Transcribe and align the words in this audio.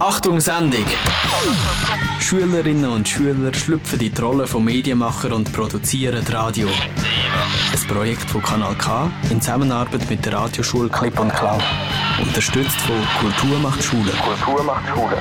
Achtung 0.00 0.40
Sendung! 0.40 0.84
Schülerinnen 2.20 2.88
und 2.88 3.08
Schüler 3.08 3.52
schlüpfen 3.52 3.98
in 3.98 4.14
die 4.14 4.20
Rolle 4.20 4.46
von 4.46 4.64
Medienmacher 4.64 5.34
und 5.34 5.52
produzieren 5.52 6.24
Radio. 6.28 6.68
Ein 6.68 7.88
Projekt 7.88 8.30
von 8.30 8.40
Kanal 8.40 8.76
K 8.76 9.10
in 9.28 9.40
Zusammenarbeit 9.40 10.08
mit 10.08 10.24
der 10.24 10.34
Radioschule 10.34 10.88
Clip 10.88 11.18
und 11.18 11.34
Klau. 11.34 11.58
Unterstützt 12.22 12.80
von 12.82 12.96
Kultur 13.18 13.58
macht 13.58 13.82
Schule. 13.82 14.12
Kultur 14.12 14.62
macht 14.62 14.88
Schule. 14.88 15.20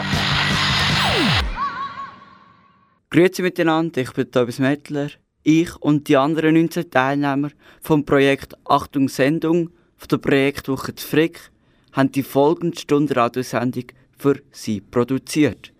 Grüezi 3.10 3.42
miteinander, 3.42 4.02
ich 4.02 4.14
bin 4.14 4.30
Tobias 4.30 4.60
Mettler. 4.60 5.10
Ich 5.42 5.76
und 5.78 6.08
die 6.08 6.18
anderen 6.18 6.54
19 6.54 6.92
Teilnehmer 6.92 7.50
vom 7.82 8.06
Projekt 8.06 8.54
Achtung 8.66 9.10
Sendung 9.10 9.72
von 9.96 10.08
der 10.10 10.18
Projektwoche 10.18 10.94
Frick 10.98 11.52
haben 11.94 12.12
die 12.12 12.22
folgende 12.22 12.78
Stunde 12.78 13.16
Radiosendung 13.16 13.86
für 14.18 14.42
sie 14.52 14.82
produziert. 14.82 15.74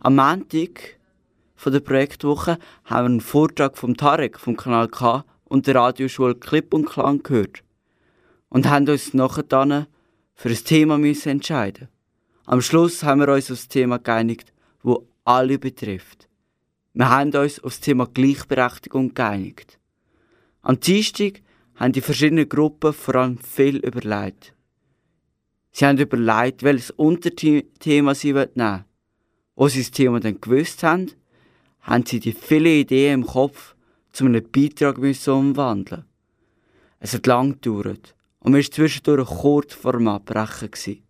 Am 0.00 0.16
Montag 0.16 0.98
von 1.56 1.72
der 1.72 1.80
Projektwoche 1.80 2.58
haben 2.84 3.04
wir 3.04 3.10
einen 3.10 3.20
Vortrag 3.20 3.76
vom 3.76 3.96
Tarek 3.96 4.38
vom 4.38 4.56
Kanal 4.56 4.88
K 4.88 5.24
und 5.44 5.66
der 5.66 5.74
Radioschule 5.74 6.34
Clip 6.34 6.72
und 6.72 6.86
Klang 6.86 7.22
gehört 7.22 7.64
und 8.48 8.68
haben 8.68 8.88
uns 8.88 9.14
nachher 9.14 9.88
für 10.34 10.48
ein 10.48 10.64
Thema 10.64 10.98
müssen 10.98 11.30
entscheiden. 11.30 11.88
Am 12.44 12.62
Schluss 12.62 13.02
haben 13.02 13.20
wir 13.20 13.28
uns 13.28 13.50
auf 13.50 13.58
das 13.58 13.68
Thema 13.68 13.98
geeinigt, 13.98 14.52
wo 14.82 15.08
alle 15.24 15.58
betrifft. 15.58 16.28
Wir 16.94 17.10
haben 17.10 17.34
uns 17.34 17.62
auf 17.62 17.72
das 17.72 17.80
Thema 17.80 18.06
Gleichberechtigung 18.06 19.14
geeinigt. 19.14 19.78
Am 20.62 20.80
Dienstag 20.80 21.42
haben 21.74 21.92
die 21.92 22.00
verschiedenen 22.00 22.48
Gruppen 22.48 22.92
vor 22.92 23.16
allem 23.16 23.38
viel 23.38 23.76
überlegt. 23.76 24.54
Sie 25.72 25.86
haben 25.86 25.98
überlegt, 25.98 26.62
welches 26.62 26.90
Unterthema 26.90 28.14
sie 28.14 28.32
nehmen 28.32 28.50
wollen. 28.56 28.84
Als 29.56 29.72
sie 29.72 29.80
das 29.80 29.90
Thema 29.90 30.20
dann 30.20 30.40
gewusst 30.40 30.82
haben, 30.82 31.10
haben 31.80 32.06
sie 32.06 32.20
die 32.20 32.32
vielen 32.32 32.80
Ideen 32.80 33.22
im 33.22 33.26
Kopf 33.26 33.74
zu 34.12 34.24
einem 34.24 34.44
Beitrag 34.50 34.98
müssen 34.98 35.32
umwandeln. 35.32 36.04
Es 37.00 37.14
hat 37.14 37.26
lang 37.26 37.60
gedauert 37.60 38.14
und 38.40 38.52
man 38.52 38.62
war 38.62 38.70
zwischendurch 38.70 39.28
kurz 39.28 39.74
vor 39.74 39.92
dem 39.92 40.08
Abbrechen. 40.08 41.02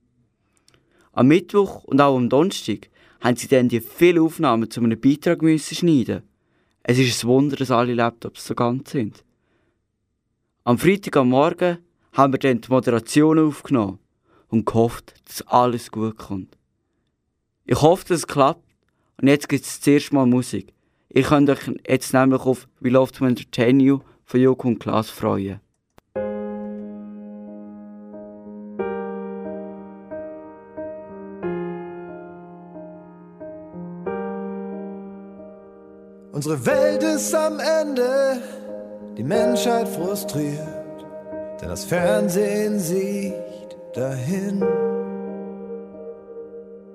Am 1.13 1.29
Mittwoch 1.29 1.85
und 1.85 2.01
auch 2.01 2.17
am 2.17 2.29
Donnerstag 2.29 2.91
haben 3.21 3.37
sie 3.37 3.49
dann 3.49 3.69
die 3.69 3.81
vielen 3.81 4.23
Aufnahmen 4.23 4.71
zu 4.71 4.81
einem 4.81 5.01
Beitrag 5.01 5.43
müssen 5.43 5.75
schneiden. 5.75 6.23
Es 6.83 6.99
ist 6.99 7.25
ein 7.25 7.29
Wunder, 7.29 7.57
dass 7.57 7.71
alle 7.71 7.95
Laptops 7.95 8.47
so 8.47 8.55
ganz 8.55 8.91
sind. 8.91 9.25
Am 10.65 10.79
Freitag 10.79 11.17
am 11.17 11.31
Morgen 11.31 11.79
haben 12.13 12.33
wir 12.33 12.39
dann 12.39 12.61
die 12.61 12.69
Moderation 12.69 13.39
aufgenommen 13.39 13.99
und 14.49 14.67
gehofft, 14.67 15.15
dass 15.27 15.47
alles 15.47 15.91
gut 15.91 16.17
kommt. 16.17 16.57
Ich 17.65 17.81
hoffe, 17.81 18.05
dass 18.09 18.19
es 18.19 18.27
klappt 18.27 18.65
und 19.21 19.29
jetzt 19.29 19.49
gibt 19.49 19.65
es 19.65 19.81
zuerst 19.81 20.13
mal 20.13 20.27
Musik. 20.27 20.73
Ich 21.11 21.27
könnt 21.27 21.51
euch 21.51 21.71
jetzt 21.87 22.13
nämlich 22.13 22.41
auf 22.43 22.69
«We 22.81 22.91
Love 22.91 23.13
to 23.13 23.25
Entertain 23.25 23.81
You» 23.81 24.01
von 24.25 24.41
Joko 24.41 24.69
und 24.69 24.79
Klaas 24.79 25.11
freuen. 25.11 25.61
Unsere 36.33 36.65
Welt 36.67 37.03
ist 37.03 37.35
am 37.35 37.59
Ende, 37.59 38.41
die 39.17 39.25
Menschheit 39.25 39.89
frustriert, 39.89 40.69
denn 41.61 41.69
das 41.69 41.85
Fernsehen 41.85 42.79
sieht 42.79 43.48
dahin. 43.95 44.65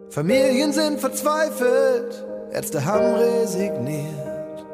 Familien 0.10 0.72
sind 0.72 1.00
verzweifelt, 1.00 2.26
Ärzte 2.52 2.86
haben 2.86 3.16
resigniert. 3.16 4.66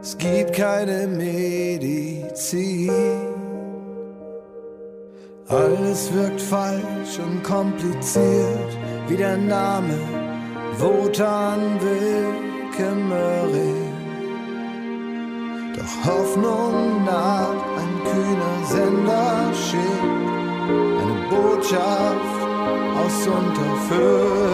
Es 0.00 0.16
gibt 0.16 0.54
keine 0.54 1.06
Medizin. 1.06 2.90
Alles 5.48 6.12
wirkt 6.14 6.40
falsch 6.40 7.18
und 7.18 7.42
kompliziert, 7.42 8.78
wie 9.08 9.16
der 9.16 9.36
Name 9.36 9.98
Wotan 10.78 11.78
Wilke 11.80 12.90
Doch 15.76 16.04
Hoffnung 16.10 17.04
naht, 17.04 17.62
ein 17.76 17.92
kühner 18.04 18.66
Sender 18.66 19.52
schickt 19.54 20.39
Botschaft 21.30 22.40
aus 22.96 23.26
Unterföhring. 23.26 24.50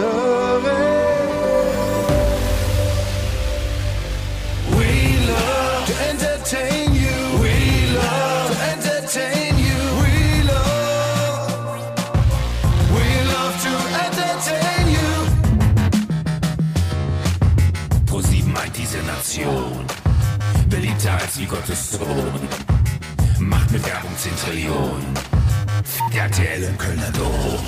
Beliebter 20.69 21.13
als 21.13 21.39
wie 21.39 21.45
Gottes 21.45 21.91
Sohn. 21.91 22.47
Macht 23.39 23.71
mit 23.71 23.85
Werbung 23.85 24.11
10 24.17 24.31
Trillionen. 24.35 25.36
RTL 26.13 26.63
im 26.63 26.77
Kölner 26.77 27.11
Dom. 27.11 27.59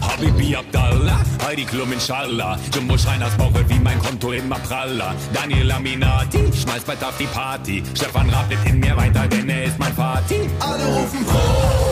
Habibi 0.00 0.56
Abdallah, 0.56 1.18
Heidi 1.44 1.64
Klum 1.64 1.92
inshallah. 1.92 2.58
Jumbo 2.74 2.98
Schreiners 2.98 3.34
Bauch 3.36 3.52
wird 3.54 3.68
wie 3.68 3.78
mein 3.78 3.98
Konto 4.00 4.32
immer 4.32 4.58
praller. 4.58 5.14
Daniel 5.32 5.70
Aminati, 5.72 6.50
schmeißt 6.52 6.86
bald 6.86 7.02
auf 7.02 7.16
die 7.18 7.26
Party. 7.26 7.82
Stefan 7.94 8.28
Raab 8.30 8.50
wird 8.50 8.66
in 8.66 8.80
mir 8.80 8.96
weiter, 8.96 9.26
denn 9.28 9.48
er 9.48 9.64
ist 9.64 9.78
mein 9.78 9.96
Vati. 9.96 10.48
Alle 10.60 10.84
rufen 10.84 11.24
Pro, 11.24 11.40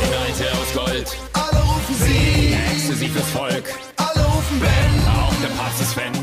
die 0.01 0.15
Alte 0.15 0.53
aus 0.59 0.73
Gold. 0.75 1.17
Alle 1.33 1.63
rufen 1.63 1.95
Sie, 1.99 2.55
Ecstasy 2.75 3.09
fürs 3.09 3.29
Volk. 3.31 3.65
Alle 3.97 4.25
rufen 4.27 4.61
Ben, 4.61 5.09
auch 5.09 5.35
der 5.43 5.49
Papst 5.57 5.81
ist 5.81 5.95
Fan. 5.95 6.22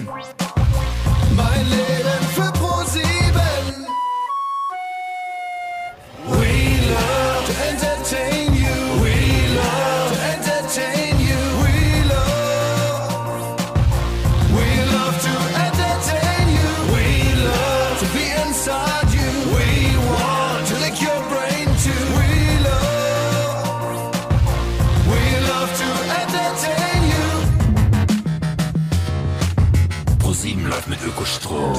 Ökostrom. 31.29 31.73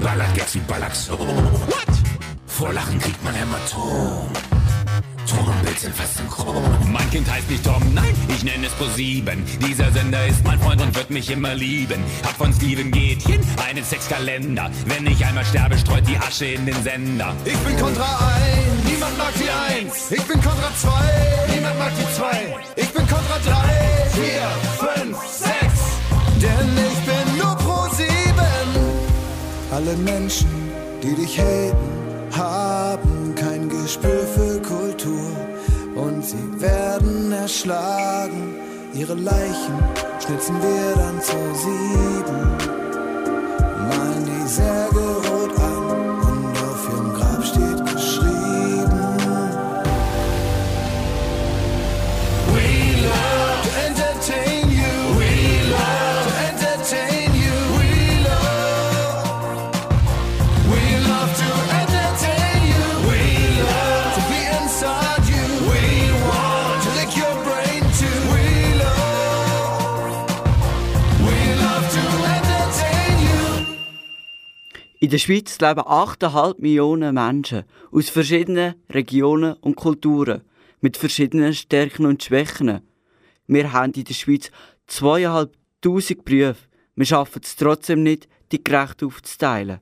Ballert 0.00 0.34
Gas 0.34 0.54
wie 0.54 0.60
Ballaxo. 0.60 1.18
What? 1.18 1.92
Vor 2.46 2.72
Lachen 2.72 2.98
kriegt 2.98 3.22
man 3.24 3.34
Hämatom. 3.34 4.26
Ton 5.28 5.46
und 5.46 5.62
Bild 5.62 5.78
sind 5.78 5.94
fast 5.94 6.16
synchron. 6.16 6.62
Mein 6.90 7.10
Kind 7.10 7.30
heißt 7.30 7.50
nicht 7.50 7.64
Tom, 7.64 7.82
nein, 7.94 8.14
ich 8.28 8.42
nenne 8.42 8.66
es 8.66 8.72
Pro7. 8.72 9.36
Dieser 9.66 9.90
Sender 9.92 10.26
ist 10.26 10.44
mein 10.44 10.58
Freund 10.60 10.80
und 10.80 10.94
wird 10.94 11.10
mich 11.10 11.30
immer 11.30 11.54
lieben. 11.54 12.02
Hab 12.24 12.36
von 12.36 12.52
Steven 12.54 12.90
Gätchen 12.90 13.40
einen 13.66 13.84
Sexkalender. 13.84 14.70
Wenn 14.86 15.06
ich 15.06 15.24
einmal 15.24 15.44
sterbe, 15.44 15.76
streut 15.78 16.06
die 16.08 16.16
Asche 16.16 16.46
in 16.46 16.66
den 16.66 16.82
Sender. 16.82 17.34
Ich 17.44 17.58
bin 17.58 17.76
Kontra 17.78 18.30
1, 18.84 18.92
niemand 18.92 19.18
mag 19.18 19.32
die 19.34 19.82
1. 19.84 20.10
Ich 20.10 20.22
bin 20.22 20.40
Kontra 20.40 20.70
2, 20.80 21.54
niemand 21.54 21.78
mag 21.78 21.92
die 21.98 22.14
2. 22.14 22.56
Ich 22.76 22.91
Alle 29.84 29.96
Menschen, 29.96 30.48
die 31.02 31.12
dich 31.16 31.40
haten, 31.40 31.76
haben 32.30 33.34
kein 33.34 33.68
Gespür 33.68 34.24
für 34.32 34.62
Kultur. 34.62 35.32
Und 35.96 36.24
sie 36.24 36.60
werden 36.60 37.32
erschlagen. 37.32 38.54
Ihre 38.94 39.14
Leichen 39.14 39.76
schnitzen 40.24 40.54
wir 40.62 40.94
dann 40.94 41.20
zu 41.20 41.36
sieben. 41.64 42.38
Malen 43.88 44.24
die 44.24 44.48
rot 44.94 45.58
an 45.58 45.81
In 75.02 75.10
der 75.10 75.18
Schweiz 75.18 75.58
leben 75.58 75.80
8,5 75.80 76.60
Millionen 76.60 77.14
Menschen 77.16 77.64
aus 77.90 78.08
verschiedenen 78.08 78.76
Regionen 78.88 79.54
und 79.54 79.74
Kulturen 79.74 80.42
mit 80.80 80.96
verschiedenen 80.96 81.54
Stärken 81.54 82.06
und 82.06 82.22
Schwächen. 82.22 82.82
Wir 83.48 83.72
haben 83.72 83.94
in 83.94 84.04
der 84.04 84.14
Schweiz 84.14 84.52
2'500 84.88 86.22
Berufe. 86.22 86.68
Wir 86.94 87.04
schaffen 87.04 87.40
es 87.42 87.56
trotzdem 87.56 88.04
nicht, 88.04 88.28
die 88.52 88.62
gerecht 88.62 89.02
aufzuteilen. 89.02 89.80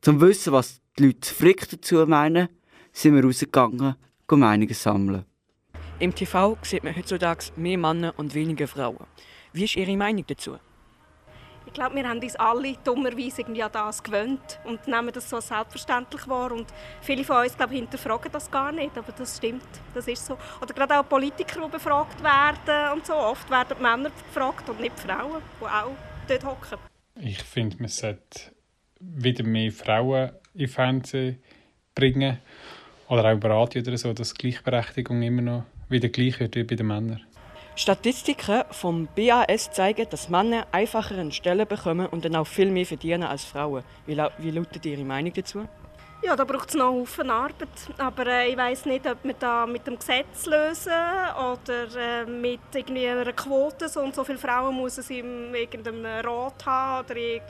Zum 0.00 0.20
Wissen, 0.20 0.52
was 0.52 0.80
die 0.98 1.04
Leute 1.04 1.32
frick 1.32 1.68
dazu 1.68 2.04
meinen, 2.04 2.48
sind 2.90 3.14
wir 3.14 3.22
rausgegangen, 3.22 3.94
um 4.28 4.40
Meinungen 4.40 4.74
sammeln. 4.74 5.26
Im 6.00 6.12
TV 6.12 6.58
sieht 6.62 6.82
man 6.82 6.96
heutzutage 6.96 7.52
mehr 7.54 7.78
Männer 7.78 8.14
und 8.16 8.34
weniger 8.34 8.66
Frauen. 8.66 9.06
Wie 9.52 9.62
ist 9.62 9.76
Ihre 9.76 9.96
Meinung 9.96 10.24
dazu? 10.26 10.56
Ich 11.66 11.72
glaube, 11.72 11.96
wir 11.96 12.08
haben 12.08 12.20
uns 12.20 12.36
alle 12.36 12.74
dummerweise 12.84 13.42
irgendwie 13.42 13.62
an 13.62 13.72
das 13.72 14.02
gewöhnt 14.02 14.60
und 14.64 14.86
nehmen 14.86 15.10
das 15.12 15.28
so 15.28 15.40
selbstverständlich 15.40 16.26
wahr. 16.28 16.52
Und 16.52 16.66
viele 17.02 17.24
von 17.24 17.42
uns 17.42 17.56
glaube 17.56 17.74
hinterfragen 17.74 18.30
das 18.32 18.50
gar 18.50 18.72
nicht, 18.72 18.96
aber 18.96 19.12
das 19.12 19.36
stimmt, 19.36 19.66
das 19.92 20.06
ist 20.08 20.24
so. 20.24 20.38
Oder 20.62 20.72
gerade 20.72 20.98
auch 20.98 21.08
Politiker, 21.08 21.60
die 21.64 21.70
befragt 21.70 22.22
werden 22.22 22.92
und 22.94 23.04
so. 23.04 23.14
Oft 23.14 23.50
werden 23.50 23.82
Männer 23.82 24.10
befragt 24.10 24.68
und 24.70 24.80
nicht 24.80 24.98
Frauen, 24.98 25.42
die 25.60 25.64
auch 25.64 25.92
dort 26.28 26.44
hocken. 26.44 26.78
Ich 27.20 27.42
finde, 27.42 27.76
man 27.78 27.88
sollte 27.88 28.52
wieder 29.00 29.44
mehr 29.44 29.72
Frauen 29.72 30.30
im 30.54 30.68
Fernsehen 30.68 31.42
bringen 31.94 32.38
oder 33.08 33.24
auch 33.24 33.32
im 33.32 33.42
Radio 33.42 33.82
oder 33.82 33.98
so, 33.98 34.12
dass 34.12 34.34
Gleichberechtigung 34.34 35.22
immer 35.22 35.42
noch 35.42 35.64
wieder 35.88 36.08
gleich 36.08 36.40
wird 36.40 36.56
wie 36.56 36.64
bei 36.64 36.76
den 36.76 36.86
Männern. 36.86 37.22
Statistiken 37.78 38.62
vom 38.70 39.06
BAS 39.14 39.70
zeigen, 39.70 40.06
dass 40.08 40.30
Männer 40.30 40.66
einfacher 40.72 41.30
Stellen 41.30 41.68
bekommen 41.68 42.06
und 42.06 42.24
dann 42.24 42.34
auch 42.34 42.46
viel 42.46 42.70
mehr 42.70 42.86
verdienen 42.86 43.24
als 43.24 43.44
Frauen. 43.44 43.84
Wie, 44.06 44.16
wie 44.38 44.50
lautet 44.50 44.86
Ihre 44.86 45.04
Meinung 45.04 45.34
dazu? 45.34 45.68
Ja, 46.22 46.34
da 46.34 46.44
braucht 46.44 46.70
es 46.70 46.74
noch 46.74 46.88
einen 46.88 47.00
Haufen 47.00 47.30
Arbeit. 47.30 47.68
Aber 47.98 48.26
äh, 48.26 48.50
ich 48.50 48.56
weiß 48.56 48.86
nicht, 48.86 49.06
ob 49.06 49.22
wir 49.22 49.34
da 49.34 49.66
mit 49.66 49.86
dem 49.86 49.98
Gesetz 49.98 50.46
lösen 50.46 50.90
oder 50.90 51.86
äh, 51.96 52.24
mit 52.24 52.60
irgendwie 52.74 53.06
einer 53.06 53.32
Quote. 53.32 53.88
So 53.88 54.00
und 54.00 54.14
so 54.14 54.24
viele 54.24 54.38
Frauen 54.38 54.74
muss 54.74 54.96
es 54.98 55.10
in 55.10 55.54
irgendeinem 55.54 56.04
Rat 56.04 56.64
haben 56.64 57.04
oder 57.04 57.16
in, 57.16 57.40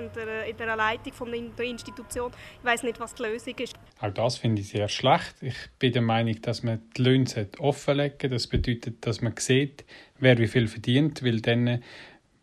in 0.50 0.56
der 0.56 0.76
Leitung 0.76 1.12
von 1.12 1.32
einer 1.32 1.60
Institution. 1.60 2.32
Ich 2.58 2.64
weiß 2.64 2.82
nicht, 2.82 2.98
was 2.98 3.14
die 3.14 3.22
Lösung 3.22 3.54
ist. 3.56 3.76
Auch 4.00 4.12
das 4.12 4.36
finde 4.36 4.60
ich 4.60 4.69
sehr 4.69 4.88
schlecht. 4.88 5.36
Ich 5.40 5.56
bin 5.78 5.92
der 5.92 6.02
Meinung, 6.02 6.38
dass 6.42 6.62
man 6.62 6.82
die 6.96 7.02
Löhne 7.02 7.48
offenlegen. 7.58 8.30
Das 8.30 8.48
bedeutet, 8.48 9.06
dass 9.06 9.22
man 9.22 9.34
sieht, 9.38 9.84
wer 10.19 10.36
wie 10.38 10.48
viel 10.48 10.66
verdient, 10.66 11.24
weil 11.24 11.40
dann 11.40 11.82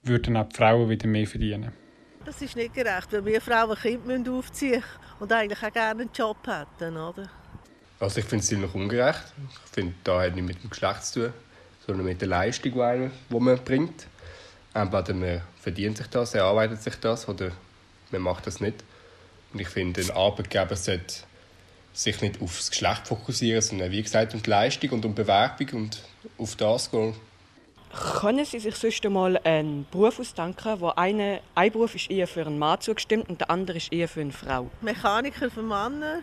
würden 0.03 0.37
auch 0.37 0.47
die 0.47 0.55
Frauen 0.55 0.89
wieder 0.89 1.07
mehr 1.07 1.27
verdienen. 1.27 1.82
Das 2.25 2.41
ist 2.41 2.55
nicht 2.55 2.73
gerecht, 2.73 3.11
weil 3.11 3.25
wir 3.25 3.41
Frauen 3.41 3.77
Kinder 3.77 4.31
aufziehen 4.31 4.71
müssen 4.71 4.83
und 5.19 5.31
eigentlich 5.31 5.61
auch 5.61 5.73
gerne 5.73 6.01
einen 6.01 6.09
Job 6.13 6.37
hätten, 6.47 6.95
oder? 6.95 7.29
Also 7.99 8.19
ich 8.19 8.25
finde 8.25 8.43
es 8.43 8.47
ziemlich 8.47 8.73
ungerecht. 8.73 9.23
Ich 9.65 9.71
finde, 9.71 9.93
da 10.03 10.21
hat 10.21 10.35
nicht 10.35 10.45
mit 10.45 10.63
dem 10.63 10.69
Geschlecht 10.69 11.05
zu 11.05 11.25
tun, 11.25 11.33
sondern 11.85 12.05
mit 12.05 12.21
der 12.21 12.29
Leistung, 12.29 12.73
die 12.73 13.39
man 13.39 13.63
bringt. 13.63 14.07
Entweder 14.73 15.13
man 15.13 15.41
verdient 15.59 15.97
sich 15.97 16.07
das, 16.07 16.33
erarbeitet 16.33 16.81
sich 16.81 16.95
das 16.95 17.27
oder 17.27 17.51
man 18.11 18.21
macht 18.21 18.47
das 18.47 18.59
nicht. 18.59 18.83
Und 19.51 19.59
ich 19.59 19.67
finde, 19.67 20.01
ein 20.01 20.11
Arbeitgeber 20.11 20.75
sollte 20.75 21.23
sich 21.93 22.21
nicht 22.21 22.41
aufs 22.41 22.71
Geschlecht 22.71 23.07
fokussieren, 23.07 23.61
sondern 23.61 23.91
wie 23.91 24.01
gesagt 24.01 24.33
um 24.33 24.41
die 24.41 24.49
Leistung 24.49 24.89
und 24.91 25.05
um 25.05 25.13
Bewerbung 25.13 25.67
und 25.73 26.01
auf 26.37 26.55
das 26.55 26.89
gehen. 26.89 27.15
Können 27.93 28.43
Sie 28.43 28.59
sich 28.59 28.75
sonst 28.75 29.05
einmal 29.05 29.37
einen 29.43 29.85
Beruf 29.91 30.19
ausdenken, 30.19 30.79
wo 30.79 30.89
eine, 30.89 31.41
ein 31.53 31.71
Beruf 31.71 31.93
ist 31.93 32.09
eher 32.09 32.27
für 32.27 32.43
einen 32.45 32.57
Mann 32.57 32.81
zugestimmt 32.81 33.29
und 33.29 33.39
der 33.39 33.51
andere 33.51 33.77
ist 33.77 33.93
eher 33.93 34.07
für 34.07 34.21
eine 34.21 34.31
Frau? 34.31 34.71
Mechaniker 34.81 35.51
für 35.51 35.61
Männer, 35.61 36.21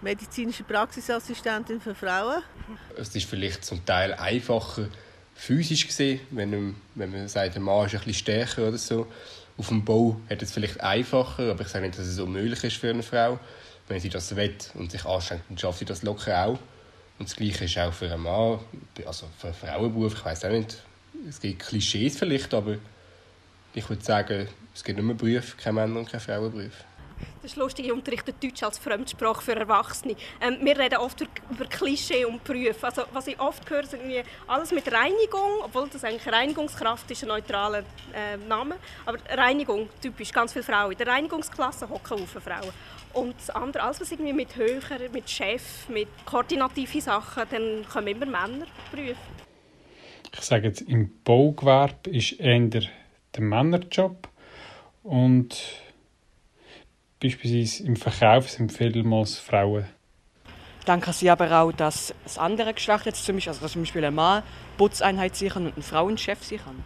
medizinische 0.00 0.62
Praxisassistentin 0.62 1.80
für 1.80 1.94
Frauen. 1.94 2.40
Es 2.96 3.14
ist 3.16 3.28
vielleicht 3.28 3.64
zum 3.64 3.84
Teil 3.84 4.14
einfacher 4.14 4.88
physisch 5.34 5.88
gesehen, 5.88 6.20
wenn, 6.30 6.76
wenn 6.94 7.10
man 7.10 7.26
sagt, 7.26 7.54
der 7.56 7.62
Mann 7.62 7.86
ist 7.86 7.94
ein 7.94 7.98
bisschen 7.98 8.14
stärker 8.14 8.68
oder 8.68 8.78
so. 8.78 9.08
Auf 9.58 9.68
dem 9.68 9.84
Bau 9.84 10.20
hat 10.30 10.40
es 10.40 10.52
vielleicht 10.52 10.80
einfacher, 10.80 11.50
aber 11.50 11.62
ich 11.62 11.68
sage 11.68 11.86
nicht, 11.86 11.98
dass 11.98 12.06
es 12.06 12.20
unmöglich 12.20 12.62
ist 12.62 12.76
für 12.76 12.90
eine 12.90 13.02
Frau. 13.02 13.40
Wenn 13.88 13.98
sie 13.98 14.08
das 14.08 14.34
will 14.36 14.54
und 14.74 14.92
sich 14.92 15.04
anstrengt, 15.04 15.42
dann 15.48 15.58
schafft 15.58 15.80
sie 15.80 15.84
das 15.84 16.04
locker 16.04 16.46
auch. 16.46 16.58
Und 17.18 17.28
das 17.28 17.36
Gleiche 17.36 17.64
ist 17.64 17.78
auch 17.78 17.92
für 17.92 18.12
einen 18.12 18.22
Mann, 18.22 18.60
also 19.06 19.26
für 19.38 19.48
einen 19.48 19.56
Frauenberuf, 19.56 20.14
ich 20.14 20.24
weiß 20.24 20.44
auch 20.44 20.50
nicht, 20.50 20.82
es 21.28 21.40
gibt 21.40 21.60
Klischees 21.60 22.18
vielleicht, 22.18 22.52
aber 22.52 22.76
ich 23.74 23.88
würde 23.88 24.04
sagen, 24.04 24.48
es 24.74 24.84
gibt 24.84 25.02
nur 25.02 25.14
Berufe, 25.14 25.56
keine 25.56 25.74
Männer- 25.74 26.00
und 26.00 26.10
keine 26.10 26.20
Frauenberufe. 26.20 26.84
Das 27.42 27.52
ist 27.52 27.56
lustig, 27.56 27.86
ich 27.86 27.92
unterrichte 27.92 28.32
Deutsch 28.32 28.62
als 28.62 28.78
Fremdsprache 28.78 29.40
für 29.40 29.56
Erwachsene. 29.56 30.16
Ähm, 30.40 30.58
wir 30.60 30.78
reden 30.78 30.98
oft 30.98 31.20
über 31.20 31.64
Klischee 31.64 32.24
und 32.24 32.44
Berufe. 32.44 32.86
Also, 32.86 33.04
was 33.12 33.26
ich 33.26 33.38
oft 33.40 33.68
höre, 33.70 33.84
ist 33.84 33.96
alles 34.46 34.72
mit 34.72 34.92
Reinigung, 34.92 35.62
obwohl 35.62 35.88
das 35.88 36.04
eigentlich 36.04 36.30
Reinigungskraft 36.30 37.10
ist 37.10 37.22
ein 37.22 37.28
neutraler 37.28 37.84
äh, 38.12 38.36
Name. 38.48 38.76
Aber 39.06 39.18
Reinigung, 39.30 39.88
typisch, 40.02 40.32
ganz 40.32 40.52
viele 40.52 40.64
Frauen. 40.64 40.92
In 40.92 40.98
der 40.98 41.06
Reinigungsklasse 41.06 41.88
hocken 41.88 42.26
viele 42.26 42.40
Frauen. 42.40 42.72
Und 43.16 43.34
das 43.38 43.48
andere, 43.48 43.82
alles 43.82 43.98
was 44.02 44.12
irgendwie 44.12 44.34
mit 44.34 44.56
höher, 44.56 45.08
mit 45.10 45.30
Chef, 45.30 45.88
mit 45.88 46.08
koordinativen 46.26 47.00
Sachen, 47.00 47.44
dann 47.50 47.86
kommen 47.90 48.08
immer 48.08 48.26
Männer 48.26 48.66
Berufe. 48.92 49.16
Ich 50.34 50.40
sage 50.42 50.68
jetzt, 50.68 50.82
im 50.82 51.10
Baugewerbe 51.24 52.10
ist 52.10 52.32
eher 52.32 52.60
der 52.68 52.82
Männerjob 53.38 54.28
und 55.02 55.56
beispielsweise 57.18 57.84
im 57.84 57.96
Verkauf 57.96 58.50
sind 58.50 58.70
vielmals 58.70 59.38
Frauen. 59.38 59.86
Denken 60.86 61.12
Sie 61.14 61.30
aber 61.30 61.50
auch, 61.58 61.72
dass 61.72 62.12
das 62.22 62.36
andere 62.36 62.74
Geschlecht 62.74 63.06
jetzt 63.06 63.24
zum 63.24 63.36
Beispiel, 63.36 63.50
also 63.50 63.62
dass 63.62 63.72
zum 63.72 63.82
Beispiel 63.82 64.04
ein 64.04 64.14
Mann 64.14 64.42
Putzeinheit 64.76 65.36
sichern 65.36 65.68
und 65.68 65.78
ein 65.78 65.82
Frauenchef 65.82 66.44
sichern? 66.44 66.84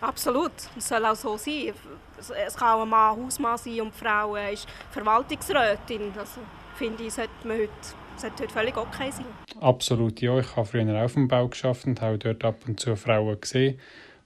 Absolut, 0.00 0.52
es 0.76 0.88
soll 0.88 1.04
auch 1.04 1.16
so 1.16 1.36
sein. 1.36 1.72
Es 2.18 2.56
kann 2.56 2.78
auch 2.78 2.82
ein 2.82 2.88
Mann 2.88 3.16
Hausmann 3.16 3.58
sein 3.58 3.80
und 3.80 3.94
die 3.94 4.04
Frau 4.04 4.36
ist 4.36 4.66
Verwaltungsrätin. 4.90 6.12
Also 6.16 6.40
finde 6.76 7.04
ich, 7.04 7.14
sollte 7.14 7.30
man 7.44 7.58
heute, 7.58 7.70
sollte 8.16 8.42
heute 8.44 8.52
völlig 8.52 8.76
okay 8.76 9.10
sein. 9.10 9.26
Absolut, 9.60 10.20
ja. 10.20 10.38
Ich 10.38 10.56
habe 10.56 10.66
früher 10.66 11.04
auf 11.04 11.14
dem 11.14 11.28
Bau 11.28 11.48
geschafft 11.48 11.86
und 11.86 12.00
habe 12.00 12.18
dort 12.18 12.44
ab 12.44 12.56
und 12.66 12.78
zu 12.78 12.96
Frauen 12.96 13.40
gesehen. 13.40 13.78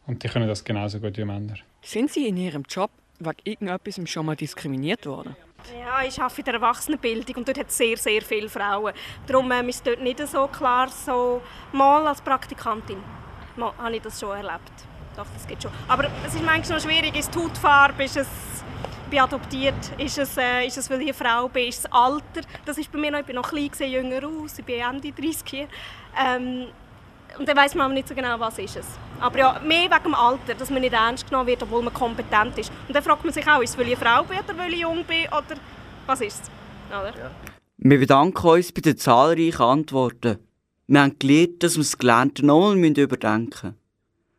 Und 0.06 0.22
die 0.22 0.28
können 0.28 0.48
das 0.48 0.64
genauso 0.64 0.98
gut 1.00 1.16
wie 1.16 1.24
Männer. 1.24 1.54
Sind 1.82 2.10
Sie 2.10 2.28
in 2.28 2.36
Ihrem 2.36 2.64
Job 2.69 2.90
wegen 3.19 3.36
irgendetwas 3.44 4.00
schon 4.10 4.26
mal 4.26 4.36
diskriminiert 4.36 5.06
worden? 5.06 5.36
Ja, 5.79 6.02
ich 6.06 6.20
arbeite 6.20 6.41
in 6.41 6.44
der 6.44 6.55
Erwachsenenbildung 6.55 7.36
und 7.36 7.48
dort 7.48 7.58
hat 7.58 7.69
es 7.69 7.76
sehr, 7.76 7.96
sehr 7.96 8.22
viele 8.22 8.48
Frauen. 8.48 8.93
Darum 9.26 9.50
ähm, 9.52 9.69
ist 9.69 9.76
es 9.76 9.82
dort 9.82 10.02
nicht 10.02 10.19
so 10.26 10.48
klar, 10.48 10.88
so 10.88 11.41
mal 11.72 12.05
als 12.06 12.20
Praktikantin 12.20 12.98
mal, 13.56 13.72
habe 13.79 13.96
ich 13.96 14.02
das 14.02 14.19
schon 14.19 14.36
erlebt. 14.36 14.72
Doch, 15.16 15.26
das 15.34 15.46
geht 15.46 15.62
schon. 15.62 15.72
Aber 15.88 16.04
es 16.26 16.34
ist 16.34 16.44
manchmal 16.44 16.78
noch 16.78 16.84
schwierig, 16.84 17.16
ist 17.16 17.34
die 17.34 17.38
Hautfarbe, 17.38 18.04
ist 18.04 18.16
es 18.16 18.28
bin 19.12 19.20
adoptiert, 19.20 19.74
ist 19.98 20.16
es, 20.16 20.38
äh, 20.38 20.66
ist 20.66 20.78
es, 20.78 20.88
weil 20.88 21.02
ich 21.02 21.08
eine 21.08 21.14
Frau 21.14 21.46
bin, 21.46 21.69
ist 21.69 21.84
das 21.84 21.92
Alter, 21.92 22.40
das 22.64 22.78
ist 22.78 22.90
bei 22.90 22.98
mir 22.98 23.10
noch, 23.10 23.20
ich 23.20 23.26
bin 23.26 23.36
noch 23.36 23.46
klein, 23.46 23.69
sehe 23.74 23.88
jünger 23.88 24.26
aus, 24.26 24.58
ich 24.58 24.64
bin 24.64 24.81
Ende 24.81 25.12
30 25.12 25.42
hier. 25.44 25.69
Ähm, 26.19 26.69
und 27.38 27.46
dann 27.46 27.56
weiß 27.56 27.74
man 27.74 27.92
nicht 27.92 28.08
so 28.08 28.14
genau, 28.14 28.40
was 28.40 28.58
ist 28.58 28.76
es. 28.76 28.86
Aber 29.20 29.38
ja, 29.38 29.60
mehr 29.64 29.90
wegen 29.90 30.04
dem 30.04 30.14
Alter, 30.14 30.54
dass 30.54 30.70
man 30.70 30.81
nicht 30.81 30.94
ernst 30.94 31.28
genommen 31.28 31.46
wird, 31.46 31.62
obwohl 31.62 31.82
man 31.82 31.92
kompetent 31.92 32.58
ist. 32.58 32.72
Und 32.88 32.94
dann 32.94 33.02
fragt 33.02 33.24
man 33.24 33.32
sich 33.32 33.46
auch, 33.46 33.60
ist 33.60 33.70
es, 33.70 33.78
weil 33.78 33.88
ich 33.88 33.96
eine 33.96 34.04
Frau 34.04 34.24
bin 34.24 34.38
oder 34.38 34.56
weil 34.56 34.72
ich 34.72 34.81
jung 34.81 35.04
bin 35.04 35.26
oder 35.28 35.60
was 36.06 36.20
ist 36.22 36.42
es? 36.42 36.50
Oder? 36.88 37.14
Ja. 37.16 37.31
Wir 37.76 37.98
bedanken 37.98 38.46
uns 38.46 38.72
bei 38.72 38.81
den 38.81 38.96
zahlreichen 38.96 39.62
Antworten. 39.62 40.38
Wir 40.86 41.00
haben 41.00 41.19
gelernt, 41.19 41.62
dass 41.62 41.76
wir 41.76 41.82
das 41.82 41.98
Gelernte 41.98 42.44
nochmal 42.44 42.76
überdenken 42.76 43.48
müssen. 43.50 43.78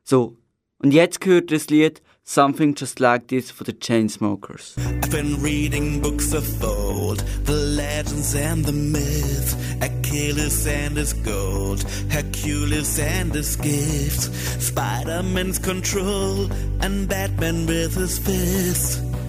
So, 0.03 0.37
und 0.83 0.91
jetzt 0.91 1.21
gehört 1.21 1.51
das 1.51 1.69
Lied 1.69 2.01
Something 2.25 2.75
Just 2.77 2.99
Like 2.99 3.27
This 3.27 3.51
for 3.51 3.65
the 3.65 3.73
Chainsmokers. 3.73 4.75
I've 4.77 5.09
been 5.09 5.41
reading 5.41 6.01
books 6.01 6.33
of 6.33 6.45
old, 6.63 7.23
the 7.45 7.53
legends 7.53 8.35
and 8.35 8.65
the 8.65 8.71
myths, 8.71 9.55
Achilles 9.81 10.67
and 10.67 10.97
his 10.97 11.13
gold, 11.13 11.83
Hercules 12.09 12.99
and 12.99 13.33
his 13.33 13.55
gifts, 13.57 14.29
Spider-Man's 14.65 15.59
control, 15.59 16.49
and 16.81 17.07
Batman 17.07 17.65
with 17.65 17.95
his 17.95 18.19
fists. 18.19 19.01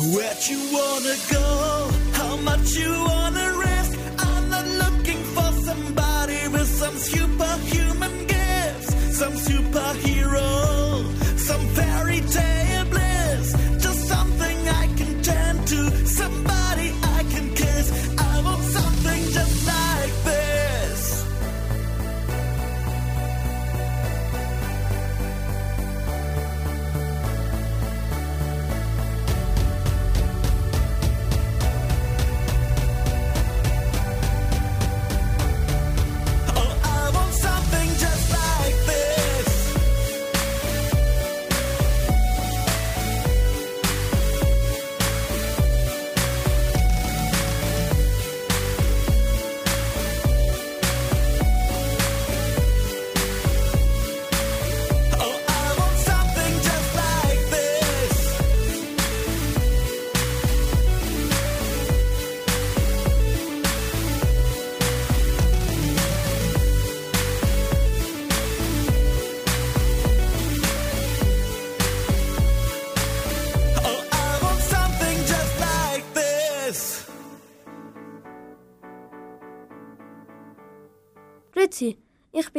Where'd 0.00 0.48
you 0.48 0.58
wanna 0.72 1.16
go? 1.30 1.90
How 2.12 2.36
much 2.36 2.72
you 2.74 2.90
wanna 2.90 3.46
risk? 3.58 3.98
I'm 4.18 4.48
not 4.48 4.66
looking 4.66 5.22
for 5.34 5.52
somebody 5.68 6.48
with 6.48 6.68
some 6.80 6.96
superhuman 6.96 8.26
gifts, 8.26 9.18
some 9.18 9.34
superhero, 9.34 10.19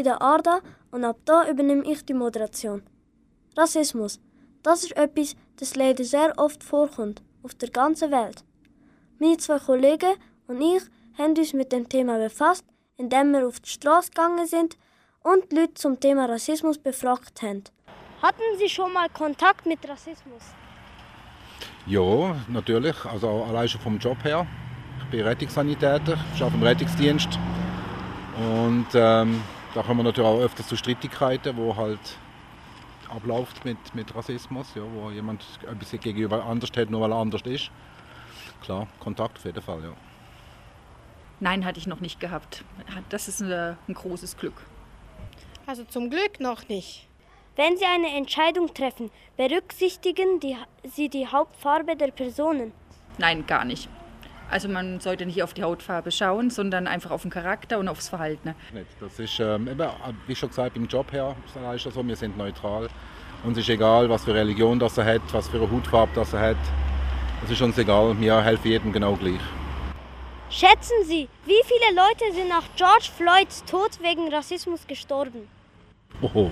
bin 0.01 0.05
der 0.05 0.21
Arda 0.21 0.61
und 0.89 1.05
ab 1.05 1.17
da 1.25 1.47
übernehme 1.47 1.83
ich 1.83 2.03
die 2.03 2.15
Moderation. 2.15 2.81
Rassismus, 3.55 4.19
das 4.63 4.83
ist 4.83 4.97
etwas, 4.97 5.35
das 5.57 5.75
leider 5.75 6.03
sehr 6.03 6.33
oft 6.37 6.63
vorkommt, 6.63 7.21
auf 7.43 7.53
der 7.53 7.69
ganzen 7.69 8.11
Welt. 8.11 8.43
Meine 9.19 9.37
zwei 9.37 9.59
Kollegen 9.59 10.13
und 10.47 10.59
ich 10.59 10.81
haben 11.19 11.37
uns 11.37 11.53
mit 11.53 11.71
dem 11.71 11.87
Thema 11.87 12.17
befasst, 12.17 12.65
indem 12.97 13.31
wir 13.31 13.47
auf 13.47 13.59
die 13.59 13.69
Straße 13.69 14.09
gegangen 14.09 14.47
sind 14.47 14.75
und 15.23 15.51
die 15.51 15.57
Leute 15.57 15.75
zum 15.75 15.99
Thema 15.99 16.25
Rassismus 16.25 16.79
befragt 16.79 17.43
haben. 17.43 17.63
Hatten 18.23 18.57
Sie 18.57 18.69
schon 18.69 18.91
mal 18.93 19.09
Kontakt 19.09 19.67
mit 19.67 19.87
Rassismus? 19.87 20.43
Ja, 21.85 22.35
natürlich. 22.47 22.95
Also 23.05 23.43
allein 23.43 23.67
schon 23.67 23.81
vom 23.81 23.99
Job 23.99 24.17
her. 24.23 24.47
Ich 24.99 25.05
bin 25.11 25.21
Rettungssanitäter, 25.21 26.17
ich 26.33 26.41
arbeite 26.41 26.57
im 26.57 26.63
Rettungsdienst. 26.63 27.39
Und 28.37 28.87
ähm, 28.95 29.41
da 29.73 29.81
kommen 29.83 29.99
wir 29.99 30.03
natürlich 30.03 30.29
auch 30.29 30.39
öfter 30.39 30.65
zu 30.65 30.75
Streitigkeiten, 30.75 31.55
wo 31.57 31.75
halt 31.75 31.99
abläuft 33.09 33.63
mit, 33.65 33.77
mit 33.93 34.13
Rassismus, 34.15 34.67
ja, 34.75 34.83
wo 34.93 35.11
jemand 35.11 35.43
etwas 35.63 35.91
gegenüber 35.91 36.45
anders 36.45 36.71
hat, 36.75 36.89
nur 36.89 37.01
weil 37.01 37.11
er 37.11 37.17
anders 37.17 37.41
ist. 37.43 37.71
Klar, 38.61 38.87
Kontakt 38.99 39.37
auf 39.37 39.45
jeden 39.45 39.61
Fall, 39.61 39.83
ja. 39.83 39.93
Nein, 41.39 41.65
hatte 41.65 41.79
ich 41.79 41.87
noch 41.87 41.99
nicht 41.99 42.19
gehabt. 42.19 42.63
Das 43.09 43.27
ist 43.27 43.41
ein, 43.41 43.77
ein 43.87 43.93
großes 43.93 44.37
Glück. 44.37 44.65
Also 45.65 45.83
zum 45.83 46.09
Glück 46.09 46.39
noch 46.39 46.67
nicht. 46.69 47.07
Wenn 47.55 47.77
Sie 47.77 47.85
eine 47.85 48.15
Entscheidung 48.15 48.73
treffen, 48.73 49.11
berücksichtigen 49.37 50.39
die, 50.39 50.55
Sie 50.83 51.09
die 51.09 51.27
Hauptfarbe 51.27 51.95
der 51.95 52.11
Personen. 52.11 52.71
Nein, 53.17 53.45
gar 53.45 53.65
nicht. 53.65 53.89
Also 54.51 54.67
man 54.67 54.99
sollte 54.99 55.25
nicht 55.25 55.41
auf 55.41 55.53
die 55.53 55.63
Hautfarbe 55.63 56.11
schauen, 56.11 56.49
sondern 56.49 56.85
einfach 56.85 57.11
auf 57.11 57.21
den 57.21 57.31
Charakter 57.31 57.79
und 57.79 57.87
aufs 57.87 58.09
Verhalten. 58.09 58.53
Nicht. 58.73 58.85
Das 58.99 59.17
ist, 59.17 59.39
ähm, 59.39 59.69
eben, 59.69 59.87
wie 60.27 60.35
schon 60.35 60.49
gesagt, 60.49 60.73
beim 60.73 60.87
Job 60.87 61.09
her 61.13 61.37
ist 61.73 61.85
das 61.85 61.93
so, 61.93 62.05
wir 62.05 62.17
sind 62.17 62.37
neutral. 62.37 62.89
Uns 63.45 63.57
ist 63.57 63.69
egal, 63.69 64.09
was 64.09 64.25
für 64.25 64.35
Religion 64.35 64.77
das 64.77 64.97
er 64.97 65.05
hat, 65.05 65.21
was 65.31 65.47
für 65.47 65.57
eine 65.57 65.71
Hautfarbe 65.71 66.11
das 66.15 66.33
er 66.33 66.49
hat. 66.49 66.57
Es 67.45 67.51
ist 67.51 67.61
uns 67.61 67.77
egal, 67.77 68.19
wir 68.19 68.41
helfen 68.41 68.67
jedem 68.67 68.91
genau 68.91 69.15
gleich. 69.15 69.39
Schätzen 70.49 70.97
Sie, 71.05 71.29
wie 71.45 71.61
viele 71.63 71.95
Leute 71.95 72.35
sind 72.35 72.49
nach 72.49 72.65
George 72.75 73.09
Floyds 73.15 73.63
Tod 73.63 73.91
wegen 74.01 74.33
Rassismus 74.33 74.85
gestorben? 74.85 75.47
Oho. 76.21 76.51